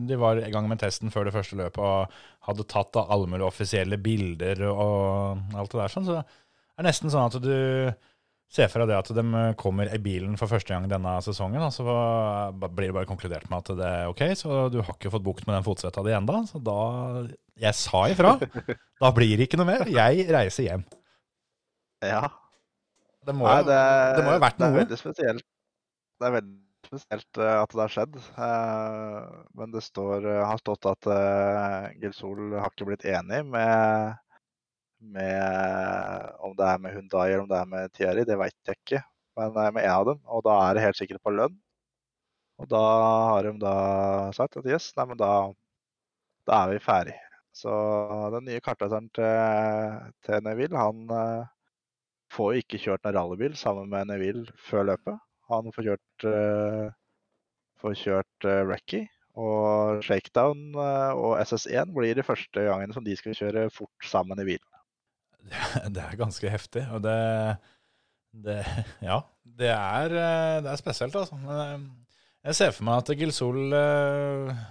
[0.00, 3.28] de var i gang med testen før det første løpet og hadde tatt av alle
[3.30, 5.92] mulige offisielle bilder og alt det der.
[5.92, 7.54] sånn, Så det er nesten sånn at du
[8.52, 9.22] ser fra det at de
[9.60, 11.86] kommer i bilen for første gang denne sesongen, og så
[12.60, 15.46] blir det bare konkludert med at det er ok, så du har ikke fått bukt
[15.46, 16.42] med den fotsvetta di ennå.
[16.50, 17.28] Så da
[17.62, 18.36] Jeg sa ifra.
[19.00, 19.88] Da blir det ikke noe mer.
[19.88, 20.84] Jeg reiser hjem.
[22.02, 22.26] Ja,
[23.26, 25.44] Det må, Nei, jo- det, må jo ha vært det er veldig spesielt.
[26.18, 28.18] Det er veldig spesielt eh, at det har skjedd.
[28.46, 31.08] Eh, Men det står, eh, har stått at
[32.02, 34.16] Gilsol har ikke blitt enig med,
[35.00, 38.78] med om det er med Hundai eller om det er med Thierry, det vet jeg
[38.80, 39.02] ikke.
[39.38, 41.54] Men eh, med en av dem, og da er det helt sikkert på lønn.
[42.62, 42.82] Og da
[43.32, 43.76] har de da
[44.36, 45.30] sagt at yes, nei, men da,
[46.46, 47.14] da er vi ferdig.
[47.56, 47.72] Så
[48.32, 51.02] den nye kartleseren til, til Neville, han
[52.32, 55.20] får jo ikke kjørt en rallybil sammen med Neville før løpet.
[55.52, 56.86] Han får kjørt, uh,
[57.82, 59.04] får kjørt uh, Recce.
[59.40, 64.40] Og Shakedown eh, og SS1 blir de første gangene som de skal kjøre fort sammen
[64.42, 64.68] i bilen.
[65.94, 67.16] Det er ganske heftig, og det,
[68.44, 68.60] det
[69.00, 71.38] Ja, det er, eh, det er spesielt, altså.
[71.40, 71.80] Eh,
[72.44, 74.62] jeg ser for meg at Gilsol eh,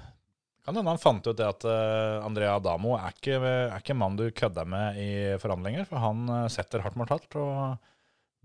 [0.65, 4.01] Kan hende han fant ut det at uh, Andrea Adamo er ikke, er ikke en
[4.03, 7.79] mann du kødder med i forhandlinger, for han eh, setter hardt mot hardt, og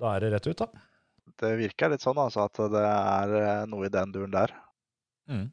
[0.01, 0.87] da er det rett ut, da.
[1.37, 4.55] Det virker litt sånn altså, at det er eh, noe i den duren der.
[5.29, 5.45] Mm.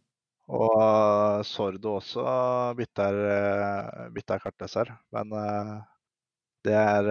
[0.53, 2.23] Og Sordo også
[2.77, 3.19] bytter,
[4.15, 4.91] bytter kartleser.
[5.15, 5.31] Men
[6.67, 7.07] det er,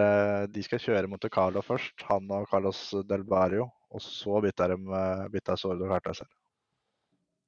[0.52, 3.70] de skal kjøre Monte Carlo først, han og Carlos Del Barrio.
[3.88, 5.00] Og så bytter, de,
[5.32, 6.28] bytter Sordo kartleser.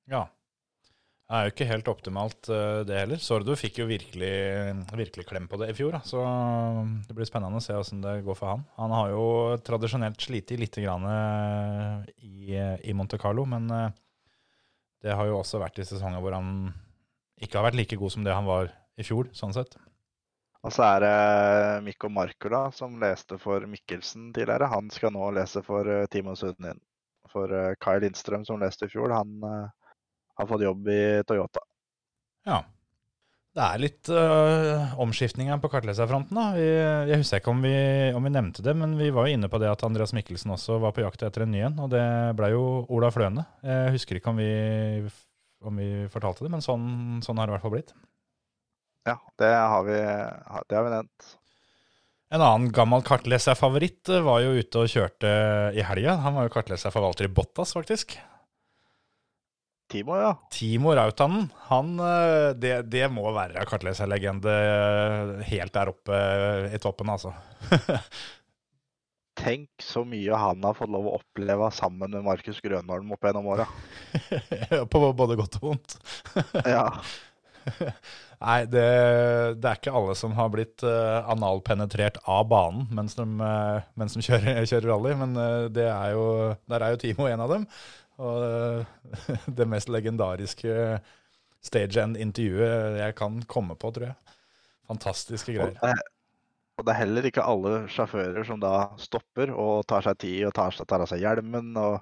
[0.08, 0.24] Ja.
[1.24, 3.20] Det er jo ikke helt optimalt eh, det heller.
[3.22, 4.32] Sordo fikk jo virkelig,
[4.92, 6.02] virkelig klem på det i fjor, da.
[6.04, 6.20] så
[7.08, 8.64] det blir spennende å se hvordan det går for han.
[8.76, 9.22] Han har jo
[9.64, 11.94] tradisjonelt slitt litt eh,
[12.28, 13.94] i, i Monte Carlo, men eh,
[15.04, 16.50] det har jo også vært i sesonger hvor han
[17.40, 18.68] ikke har vært like god som det han var
[19.00, 19.78] i fjor, sånn sett.
[20.64, 21.14] Og så er det
[21.88, 24.68] Mikko Markula som leste for Mikkelsen tidligere.
[24.72, 26.78] Han skal nå lese for Timo Sudnin.
[27.32, 27.48] For
[27.80, 29.40] Kai Lindstrøm som leste i fjor, han
[30.38, 31.64] har fått jobb i Toyota.
[32.48, 32.62] Ja.
[33.54, 36.34] Det er litt øh, omskiftninger på kartleserfronten.
[36.34, 36.46] da.
[36.56, 36.64] Vi,
[37.12, 37.76] jeg husker ikke om vi,
[38.10, 40.80] om vi nevnte det, men vi var jo inne på det at Andreas Mikkelsen også
[40.82, 42.02] var på jakt etter en ny en, og det
[42.34, 43.46] ble jo Ola Fløne.
[43.62, 44.50] Jeg husker ikke om vi,
[45.62, 47.94] om vi fortalte det, men sånn, sånn har det i hvert fall blitt.
[49.06, 51.32] Ja, det har vi, det har vi nevnt.
[52.34, 55.30] En annen gammel kartleserfavoritt var jo ute og kjørte
[55.78, 56.16] i helga.
[56.24, 58.16] Han var jo kartleserforvalter i Bottas, faktisk.
[59.92, 60.30] Timo, ja.
[60.50, 66.22] Timo Rautanen, han, øh, det, det må være kartleserlegende øh, helt der oppe
[66.72, 67.34] i toppen, altså.
[69.34, 73.48] Tenk så mye han har fått lov å oppleve sammen med Markus Grønholm opp gjennom
[73.50, 73.66] åra.
[74.92, 75.96] på både godt og vondt.
[76.74, 76.88] Ja.
[78.44, 78.84] Nei, det,
[79.56, 84.16] det er ikke alle som har blitt uh, analpenetrert av banen mens de, uh, mens
[84.16, 86.26] de kjører, kjører rally, men uh, det er jo,
[86.68, 87.64] der er jo Timo en av dem.
[88.22, 89.14] Og uh,
[89.58, 90.74] det mest legendariske
[91.64, 94.36] stage end-intervjuet jeg kan komme på, tror jeg.
[94.90, 95.78] Fantastiske Og greier.
[95.80, 96.10] det,
[96.78, 100.54] og det er heller ikke alle sjåfører som da stopper og tar seg tid og
[100.56, 102.00] tar, tar av seg hjelmen og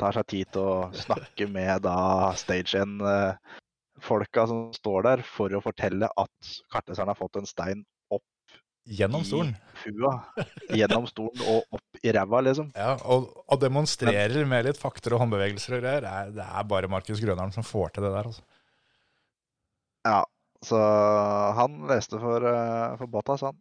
[0.00, 5.62] tar seg tid til å snakke med da stage end-folka som står der for å
[5.62, 7.84] fortelle at kartleseren har fått en stein
[8.84, 9.54] Gjennom stolen.
[9.88, 10.12] i hua,
[10.76, 12.68] gjennom stolen og opp i ræva, liksom.
[12.76, 16.04] Ja, og, og demonstrerer med litt fakter og håndbevegelser og greier.
[16.04, 18.44] Det er, det er bare Markus Grønholm som får til det der, altså.
[20.04, 20.18] Ja,
[20.64, 20.80] så
[21.56, 23.56] han leste for, eh, for Bottas, han.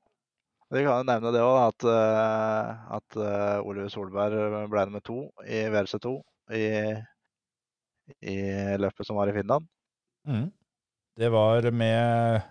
[0.74, 5.20] Vi kan jo nevne det òg, at, eh, at eh, Ole Solberg ble nummer to
[5.46, 6.14] i WRC2
[6.58, 6.66] i,
[8.28, 8.38] i
[8.82, 9.70] løpet som var i Finland.
[10.28, 10.50] Mm.
[11.20, 12.42] Det var med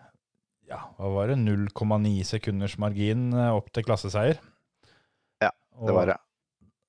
[0.73, 4.39] ja, hva var det, 0,9 sekunders margin eh, opp til klasseseier.
[5.43, 6.19] Ja, Det var det.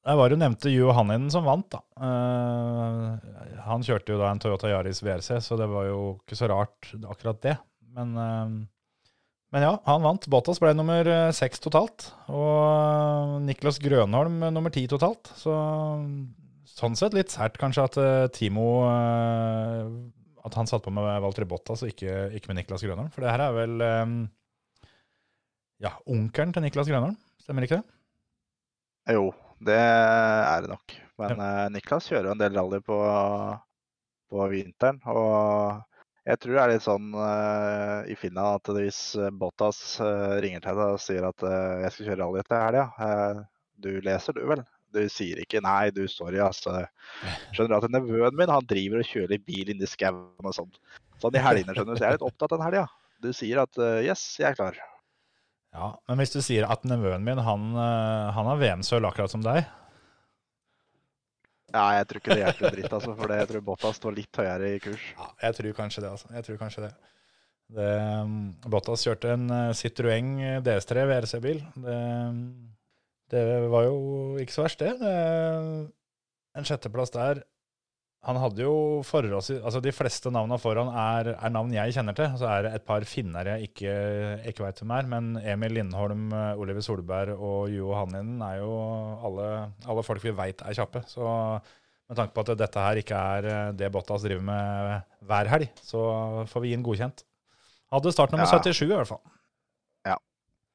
[0.03, 1.79] Der var jo nevnte Johaninen som vant, da.
[1.95, 3.13] Uh,
[3.63, 6.89] han kjørte jo da en Toyota Yaris VRC, så det var jo ikke så rart
[7.07, 7.53] akkurat det.
[7.95, 9.13] Men, uh,
[9.55, 10.27] men ja, han vant.
[10.27, 12.09] Bottas ble nummer seks totalt.
[12.27, 15.31] Og Niklas Grønholm nummer ti totalt.
[15.39, 15.55] Så
[16.67, 18.67] sånn sett litt sært kanskje at uh, Timo
[20.43, 23.11] At han satt på med Valtteri Bottas og ikke, ikke med Niklas Grønholm.
[23.13, 24.17] For det her er vel um,
[25.83, 29.15] ja, onkelen til Niklas Grønholm, stemmer ikke det?
[29.15, 29.29] Jo,
[29.63, 30.97] det er det nok.
[31.19, 32.99] Men eh, Niklas kjører en del rally på,
[34.31, 34.99] på vinteren.
[35.11, 35.81] Og
[36.27, 39.01] jeg tror det er litt sånn uh, i Finland at hvis
[39.39, 41.43] Bottas uh, ringer til deg og sier at
[41.83, 43.43] jeg skal kjøre rally etter helga, uh,
[43.83, 44.63] du leser du vel?
[44.93, 46.83] Du sier ikke 'nei, du, sorry', altså.
[47.53, 50.81] Skjønner du at nevøen min han driver og kjører bil inni skauen og sånt.
[51.21, 51.99] Sånn i helgene, skjønner du.
[51.99, 52.87] Så jeg er litt opptatt den helga.
[53.23, 54.81] Du sier at uh, 'yes, jeg er klar'.
[55.73, 59.41] Ja, Men hvis du sier at nevøen min han, eh, han har VM-sølv akkurat som
[59.41, 59.63] deg
[61.73, 64.37] Ja, jeg tror ikke det hjelper dritt, altså, for det, jeg tror Bottas står litt
[64.37, 65.07] høyere i kurs.
[65.17, 66.29] Ja, jeg tror kanskje det, altså.
[66.35, 66.91] Jeg tror kanskje det.
[67.79, 67.87] det
[68.21, 68.35] um,
[68.69, 70.29] Bottas kjørte en Citroën
[70.67, 71.63] DS3 VRC-bil.
[71.73, 71.97] Det,
[73.33, 73.97] det var jo
[74.41, 74.93] ikke så verst, det.
[76.53, 77.41] En sjetteplass der.
[78.23, 82.29] Han hadde jo forholdsvis Altså, de fleste navnene foran er, er navn jeg kjenner til.
[82.39, 83.95] Så er det et par finner jeg ikke,
[84.53, 85.09] ikke veit hvem er.
[85.11, 88.71] Men Emil Lindholm, Oliver Solberg og Juho Hanninen er jo
[89.27, 89.49] alle,
[89.83, 91.03] alle folk vi veit er kjappe.
[91.11, 95.69] Så med tanke på at dette her ikke er det Bottas driver med hver helg,
[95.83, 95.99] så
[96.51, 97.25] får vi gi den godkjent.
[97.93, 98.59] Hadde startnummer Ja.
[98.63, 99.23] 77 i hvert fall.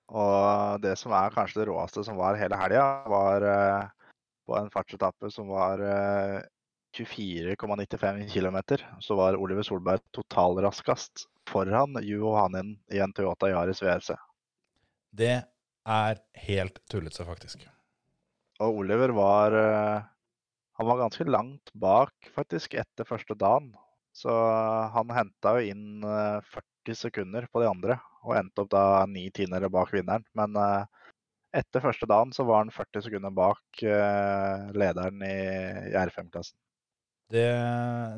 [0.08, 3.88] Og det som er kanskje det råeste som var hele helga, var eh,
[4.48, 6.38] på en fartsetappe som var eh,
[6.96, 8.58] 24,95 km,
[9.04, 14.14] så var Oliver Solberg totalraskest foran Juho Hanin i en Toyota Yaris VRC.
[15.12, 15.34] Det
[15.88, 17.66] er helt tullete, faktisk.
[18.64, 20.06] Og Oliver var eh,
[20.78, 23.72] Han var ganske langt bak, faktisk, etter første dagen.
[24.14, 24.30] Så
[24.94, 26.38] han henta jo inn eh,
[26.88, 30.24] 40 sekunder på de andre, og endte opp da ni tiendere bak vinneren.
[30.34, 30.86] Men eh,
[31.60, 35.38] etter første dagen så var han 40 sekunder bak eh, lederen i,
[35.92, 36.56] i R5-klassen.
[37.28, 37.44] Det,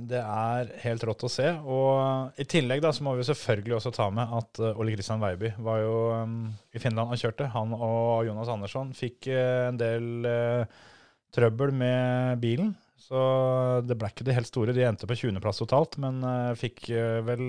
[0.07, 1.49] det er helt rått å se.
[1.66, 5.23] Og i tillegg da, så må vi selvfølgelig også ta med at eh, Ole Kristian
[5.23, 6.37] Veiby var jo um,
[6.71, 7.51] i Finland og kjørte.
[7.57, 10.79] Han og Jonas Andersson fikk uh, en del uh,
[11.35, 12.77] trøbbel med bilen.
[13.01, 13.18] Så
[13.83, 14.77] det ble ikke det helt store.
[14.77, 16.93] De endte på 20.-plass totalt, men uh, fikk,
[17.27, 17.49] vel,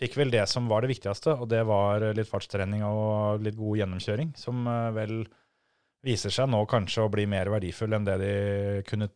[0.00, 3.78] fikk vel det som var det viktigste, og det var litt fartstrening og litt god
[3.82, 5.20] gjennomkjøring, som eh, vel
[6.04, 8.32] viser seg nå kanskje å bli mer verdifull enn det de
[8.88, 9.06] kunne,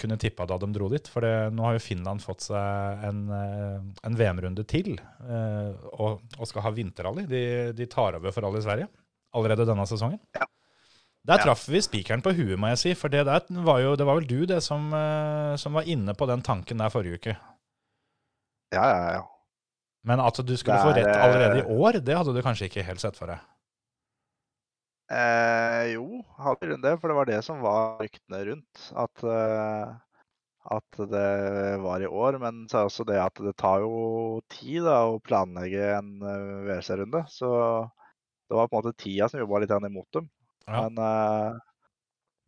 [0.00, 1.06] kunne tippa da de dro dit.
[1.12, 3.76] For det, nå har jo Finland fått seg en, eh,
[4.08, 7.28] en VM-runde til, eh, og, og skal ha vinterrally.
[7.30, 7.44] De,
[7.78, 8.88] de tar over for alle i Sverige
[9.36, 10.18] allerede denne sesongen.
[11.22, 11.44] Der Ja.
[11.44, 12.94] traff vi spikeren på huet, må jeg si.
[12.98, 16.26] For det var jo, det var vel du det som, eh, som var inne på
[16.26, 17.36] den tanken der forrige uke.
[18.74, 19.22] Ja, ja, ja.
[20.08, 22.68] Men at du skulle er, få rett allerede eh, i år, det hadde du kanskje
[22.70, 23.42] ikke helt sett for deg.
[25.12, 28.86] Eh, jo, hadde grunn det, for det var det som var ryktene rundt.
[28.98, 29.92] At, eh,
[30.76, 31.30] at det
[31.82, 32.38] var i år.
[32.42, 36.62] Men så er også det at det tar jo tid da, å planlegge en uh,
[36.66, 37.24] WRC-runde.
[37.30, 37.50] Så
[38.48, 40.26] det var på en måte tida som jobba litt imot dem.
[40.66, 40.82] Ja.
[40.84, 41.54] Men, eh,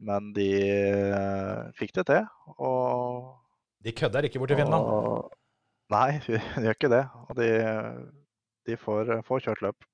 [0.05, 2.27] men de eh, fikk det til.
[2.59, 3.33] Og,
[3.85, 4.85] De kødder ikke borti Finland.
[4.85, 5.33] og
[5.93, 7.03] Nei, de gjør ikke det.
[7.28, 7.51] Og de,
[8.68, 9.89] de får, får kjørt løp.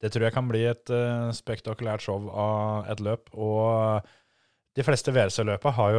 [0.00, 3.28] Det tror jeg kan bli et uh, spektakulært show av et løp.
[3.36, 4.06] Og
[4.76, 5.98] de fleste WRC-løpa har,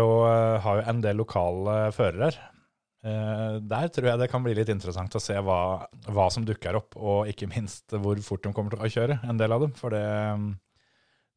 [0.64, 2.34] har jo en del lokale førere.
[3.02, 6.78] Uh, der tror jeg det kan bli litt interessant å se hva, hva som dukker
[6.78, 9.74] opp, og ikke minst hvor fort de kommer til å kjøre, en del av dem.
[9.78, 10.06] For det,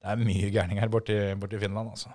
[0.01, 2.13] det er mye gærninger borti, borti Finland, altså.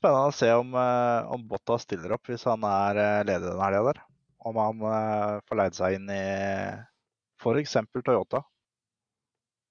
[0.00, 3.60] Spennende å se om, eh, om Bottas stiller opp hvis han er leder ledig den
[3.60, 3.98] helga der.
[4.48, 6.22] Om han eh, får leid seg inn i
[7.40, 7.76] f.eks.
[8.00, 8.40] Toyota.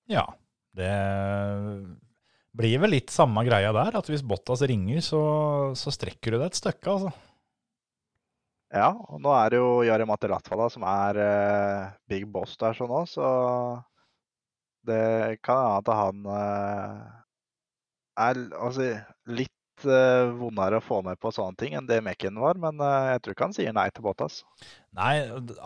[0.09, 0.27] Ja,
[0.77, 0.91] det
[2.59, 5.21] blir vel litt samme greia der, at hvis Bottas ringer, så,
[5.77, 7.11] så strekker du deg et stykke, altså.
[8.69, 12.75] Ja, og nå er det jo Jari Matti Latvala som er uh, big boss der
[12.77, 13.29] sånn òg, så
[14.85, 17.07] det kan hende at han uh,
[18.29, 18.91] er altså,
[19.25, 19.55] litt
[19.87, 23.21] eh, vondere å få med på sånne ting enn det Mekken var, men uh, jeg
[23.23, 24.41] tror ikke han sier nei til Bottas.
[24.97, 25.13] Nei,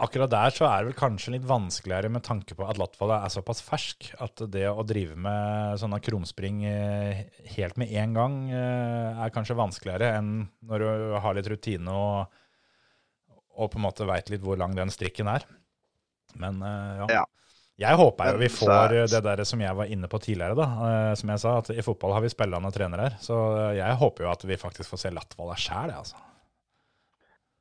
[0.03, 3.33] akkurat der så er det vel kanskje litt vanskeligere med tanke på at Latvala er
[3.33, 7.23] såpass fersk at det å drive med sånne krumspring eh,
[7.55, 10.33] helt med en gang er kanskje vanskeligere enn
[10.67, 12.41] når du har litt rutine og,
[13.55, 15.47] og på en måte veit litt hvor lang den strikken er.
[16.39, 17.07] Men ja.
[17.21, 17.23] Ja.
[17.83, 20.67] Jeg håper jo vi får er- det der som jeg var inne på tidligere, da.
[20.89, 23.17] eh, Som jeg sa, at i fotball har vi spillende trenere her.
[23.23, 23.35] Så
[23.77, 26.15] jeg håper jo at vi faktisk får se Latvala sjæl, jeg, altså.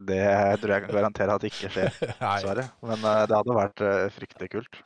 [0.03, 0.23] Det
[0.63, 1.93] tror jeg kan garantere at det ikke skjer,
[2.23, 2.65] dessverre.
[2.83, 4.81] Men eh, det hadde vært eh, fryktelig kult.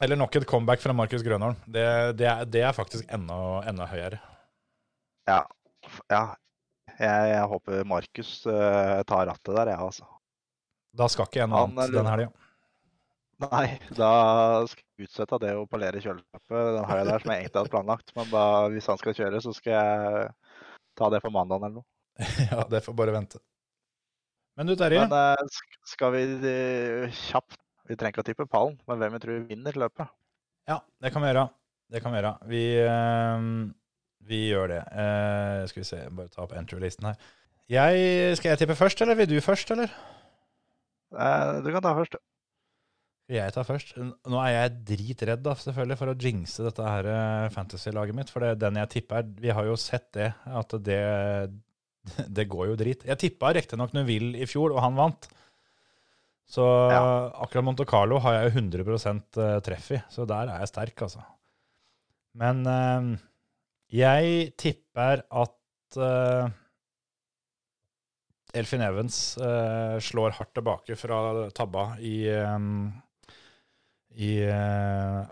[0.00, 1.56] Eller nok et comeback fra Markus Grønholm.
[1.68, 1.86] Det,
[2.16, 3.36] det, det er faktisk enda,
[3.68, 4.20] enda høyere.
[5.28, 5.42] Ja.
[6.08, 6.22] ja.
[7.00, 10.06] Jeg, jeg håper Markus eh, tar rattet der, jeg, altså.
[10.96, 12.30] Da skal ikke jeg noe annet den helga.
[13.40, 14.10] Nei, da
[14.68, 17.72] skal jeg utsette det å polere kjøleskapet den har jeg der, som jeg egentlig hadde
[17.72, 18.12] planlagt.
[18.18, 20.26] Men da, hvis han skal kjøre, så skal jeg
[21.00, 21.88] ta det på mandagen eller noe.
[22.50, 23.40] Ja, det får bare vente.
[24.58, 25.06] Men du, Terje.
[25.06, 27.56] Men eh, skal vi eh, kjapt
[27.88, 30.12] Vi trenger ikke å tippe pallen, men hvem vi tror vinner løpet?
[30.68, 31.48] Ja, det kan vi gjøre.
[31.90, 32.32] Det kan vi gjøre.
[32.50, 33.46] Vi, eh,
[34.28, 34.82] vi gjør det.
[35.00, 37.30] Eh, skal vi se, bare ta opp entry-listen her.
[37.70, 39.94] Jeg, skal jeg tippe først, eller vil du først, eller?
[41.64, 42.18] Du kan ta først.
[42.18, 42.29] Skal
[43.38, 43.92] jeg tar først?
[44.00, 48.30] Nå er jeg dritredd da, selvfølgelig for å jinxe dette her eh, fantasy-laget mitt.
[48.32, 51.00] For det, er den jeg tipper, vi har jo sett det, at det,
[52.40, 53.04] det går jo drit.
[53.06, 55.28] Jeg tippa riktignok Neville i fjor, og han vant.
[56.50, 57.02] Så Ja.
[57.44, 61.22] akkurat Monte Carlo har jeg jo 100 treff i, så der er jeg sterk, altså.
[62.34, 63.12] Men øh,
[63.94, 66.50] jeg tipper at øh,
[68.54, 72.58] Elfin Evans øh, slår hardt tilbake fra tabba i, eh,
[74.14, 75.22] i uh,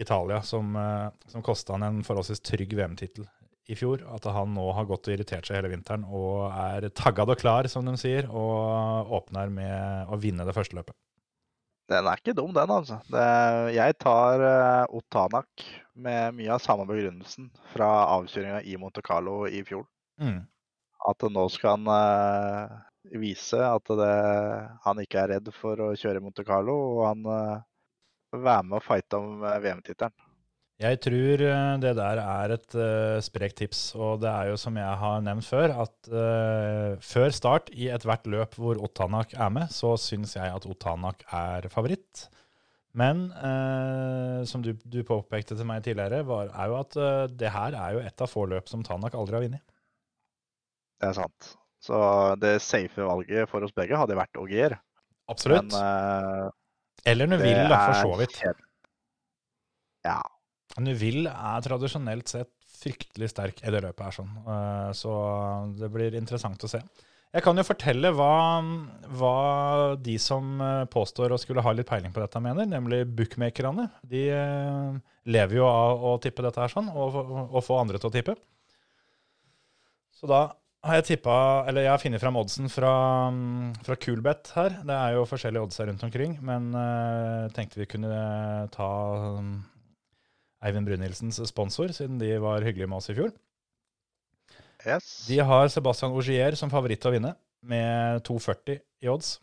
[0.00, 3.26] Italia, som, uh, som kosta han en forholdsvis trygg VM-tittel
[3.70, 4.02] i fjor.
[4.14, 7.68] At han nå har gått og irritert seg hele vinteren og er taggad og klar,
[7.70, 10.96] som de sier, og åpner med å vinne det første løpet.
[11.90, 13.00] Den er ikke dum, den, altså.
[13.10, 13.22] Det,
[13.74, 15.64] jeg tar uh, Otanak
[15.98, 19.88] med mye av samme begrunnelsen fra avkjøringa i Monte Carlo i fjor.
[20.22, 20.44] Mm.
[21.10, 22.78] At nå skal han uh,
[23.18, 24.14] vise at det,
[24.84, 27.66] han ikke er redd for å kjøre Monte Carlo, og han uh,
[28.32, 30.26] være med og fighte om eh, VM-tittelen.
[30.80, 34.78] Jeg tror eh, det der er et uh, sprekt tips, og det er jo som
[34.80, 39.68] jeg har nevnt før, at uh, før start i ethvert løp hvor Otanak er med,
[39.74, 42.30] så syns jeg at Otanak er favoritt.
[42.96, 46.96] Men uh, som du, du påpekte til meg tidligere, var, er jo at
[47.36, 49.66] det her er jo et av få løp som Tanak aldri har vunnet.
[51.00, 51.52] Det er sant.
[51.80, 51.98] Så
[52.40, 54.78] det safe valget for oss begge hadde vært Ogier.
[55.28, 55.68] Absolutt.
[55.76, 56.56] Men
[57.08, 58.40] Eller det da, for så vidt.
[60.06, 60.20] Ja.
[60.80, 64.16] Neuville er tradisjonelt sett fryktelig sterk i det løpet her.
[64.16, 64.34] sånn.
[64.40, 65.12] Eh, Så
[65.78, 66.80] det blir interessant å se.
[67.30, 68.58] Jeg kan jo fortelle hva,
[69.14, 69.34] hva
[70.02, 73.86] de som eh, påstår å skulle ha litt peiling på dette, mener, nemlig bookmakerne.
[74.02, 74.96] De eh,
[75.30, 77.20] lever jo av å tippe dette her sånn, og,
[77.50, 78.34] og få andre til å tippe.
[80.16, 80.48] Så da
[80.80, 81.34] har jeg tippa,
[81.68, 82.92] eller jeg har funnet fram oddsen fra,
[83.84, 84.78] fra Coolbet her.
[84.88, 88.08] Det er jo forskjellige odds her rundt omkring, men uh, tenkte vi kunne
[88.72, 88.88] ta
[89.36, 89.58] um,
[90.64, 93.34] Eivind Brunhilsens sponsor, siden de var hyggelige med oss i fjor.
[94.86, 95.10] Yes.
[95.28, 99.34] De har Sebastian Augier som favoritt til å vinne, med 2,40 i odds.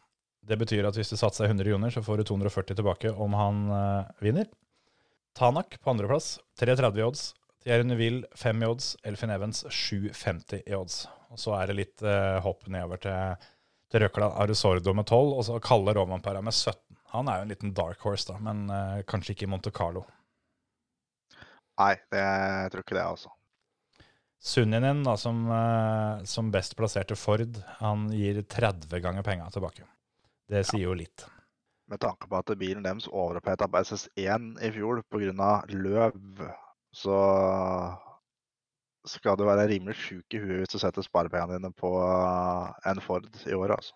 [0.48, 3.68] Det betyr at hvis du satser 100 joner, så får du 240 tilbake om han
[3.70, 4.50] uh, vinner.
[5.38, 7.28] Tanak på andreplass, 3,30 i odds.
[7.68, 8.98] Thierry Neville 5 i odds.
[9.04, 11.08] Elfin Evans 7,50 i odds.
[11.30, 13.48] Og så er det litt eh, hopp nedover til,
[13.92, 16.80] til Røkla Arusordo med 12, og så Kalle Romanpera med 17.
[17.12, 20.06] Han er jo en liten dark horse, da, men eh, kanskje ikke i Monte Carlo.
[21.82, 23.34] Nei, det, jeg tror ikke det, altså.
[24.48, 29.90] Sunninen, da, som, eh, som best plasserte Ford, han gir 30 ganger penga tilbake.
[30.48, 31.26] Det sier jo litt.
[31.92, 35.52] Med tanke på at bilen deres overoppheta på SS1 i fjor pga.
[35.68, 36.16] løv,
[36.96, 37.18] så
[39.08, 41.92] skal du være rimelig sjuk i huet hvis du setter sparepengene dine på
[42.88, 43.96] en Ford i år, altså.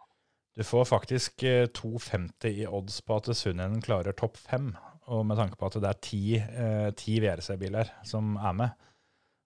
[0.57, 4.73] Du får faktisk eh, 2,50 i odds på at Sunninen klarer topp fem.
[5.11, 8.89] Og med tanke på at det er ti, eh, ti VRC-biler som er med,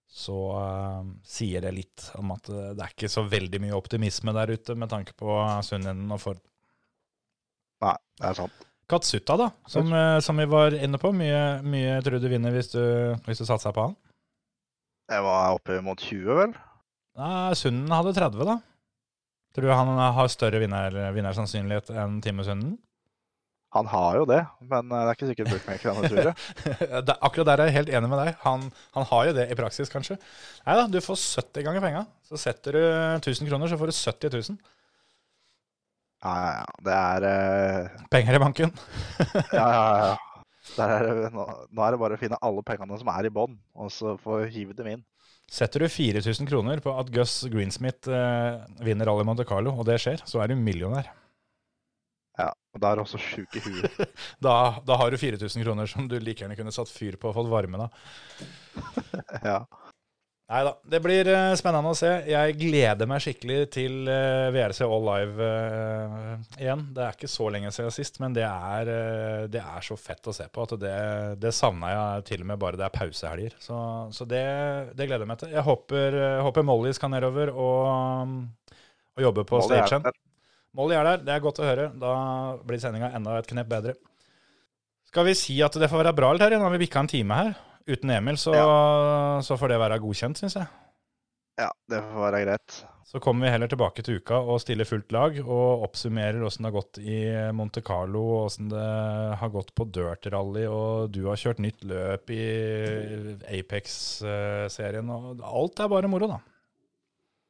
[0.06, 4.34] så eh, sier det litt om at eh, det er ikke så veldig mye optimisme
[4.36, 6.42] der ute med tanke på Sunninen og Ford.
[7.86, 8.66] Nei, det er sant.
[8.90, 11.10] Katsuta, da, som, eh, som vi var inne på.
[11.16, 12.80] Mye, mye tror du vinner hvis du,
[13.26, 13.96] hvis du satser på han?
[15.10, 16.54] Jeg var oppe mot 20, vel?
[17.18, 18.56] Nei, Sunden hadde 30, da.
[19.56, 22.74] Tror du han har større vinner, vinnersannsynlighet enn Time Sunden?
[23.74, 26.34] Han har jo det, men eh, det er ikke sikkert bookmakerne tror det.
[27.10, 28.36] Det- Akkurat der er jeg helt enig med deg.
[28.46, 30.16] Han, han har jo det i praksis, kanskje.
[30.64, 32.04] Nei da, du får 70 ganger penga.
[32.24, 32.84] Så setter du
[33.18, 34.58] 1000 kroner, så får du 70 000.
[36.24, 36.64] Ja, ja, ja.
[36.86, 38.06] Det er uh...
[38.12, 38.72] Penger i banken.
[39.58, 40.14] Ja, ja, ja.
[40.76, 43.54] Der er nå, nå er det bare å finne alle pengene som er i bånn,
[43.78, 45.04] og så få hive dem inn.
[45.46, 50.00] Setter du 4000 kroner på at Gus Greensmith uh, vinner Rally Monte Carlo, og det
[50.02, 51.12] skjer, så er du millionær.
[52.36, 54.02] Ja, og da er du også sjuk i huet.
[54.44, 57.38] Da, da har du 4000 kroner som du like gjerne kunne satt fyr på og
[57.38, 58.02] fått varme av.
[59.46, 59.60] Ja.
[60.46, 62.08] Nei da, det blir eh, spennende å se.
[62.30, 66.84] Jeg gleder meg skikkelig til eh, VRC All Live eh, igjen.
[66.94, 68.90] Det er ikke så lenge siden sist, men det er,
[69.50, 70.94] det er så fett å se på at det,
[71.42, 73.58] det savna jeg til og med bare det er pausehelger.
[73.58, 73.80] Så,
[74.14, 74.46] så det,
[74.94, 75.50] det gleder jeg meg til.
[75.56, 78.38] Jeg håper, håper Molly skal nedover og,
[79.18, 80.06] og jobbe på stagen.
[80.78, 81.90] Molly er der, det er godt å høre.
[81.98, 82.16] Da
[82.62, 83.98] blir sendinga enda et knep bedre.
[85.10, 86.60] Skal vi si at det får være bra, eller her?
[86.60, 87.56] Nå har vi bikka en time her.
[87.86, 88.52] Uten Emil, så,
[89.46, 90.66] så får det være godkjent, syns jeg.
[91.60, 92.80] Ja, det får være greit.
[93.06, 96.72] Så kommer vi heller tilbake til uka og stiller fullt lag og oppsummerer åssen det
[96.72, 97.20] har gått i
[97.54, 98.82] Monte Carlo, åssen det
[99.38, 102.42] har gått på Dirt Rally, og du har kjørt nytt løp i
[103.60, 105.14] Apex-serien.
[105.14, 106.40] og Alt er bare moro, da.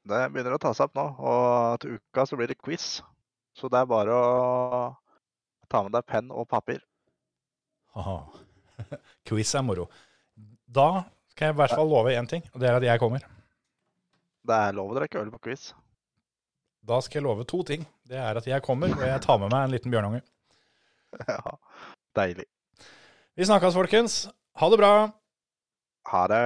[0.06, 3.00] Det begynner å ta seg opp nå, og til uka så blir det quiz.
[3.56, 4.26] Så det er bare å
[5.72, 6.84] ta med deg penn og papir.
[7.96, 8.20] Haha.
[9.26, 9.88] Quiz er moro.
[10.66, 13.24] Da skal jeg i hvert fall love én ting, og det er at jeg kommer.
[14.46, 15.70] Det er lov å drikke øl på quiz.
[16.86, 17.86] Da skal jeg love to ting.
[18.06, 20.22] Det er at jeg kommer, og jeg tar med meg en liten bjørnunge.
[21.16, 21.54] Ja,
[22.18, 22.44] deilig.
[23.38, 24.16] Vi snakkes, folkens.
[24.60, 24.90] Ha det bra.
[26.12, 26.42] Ha det.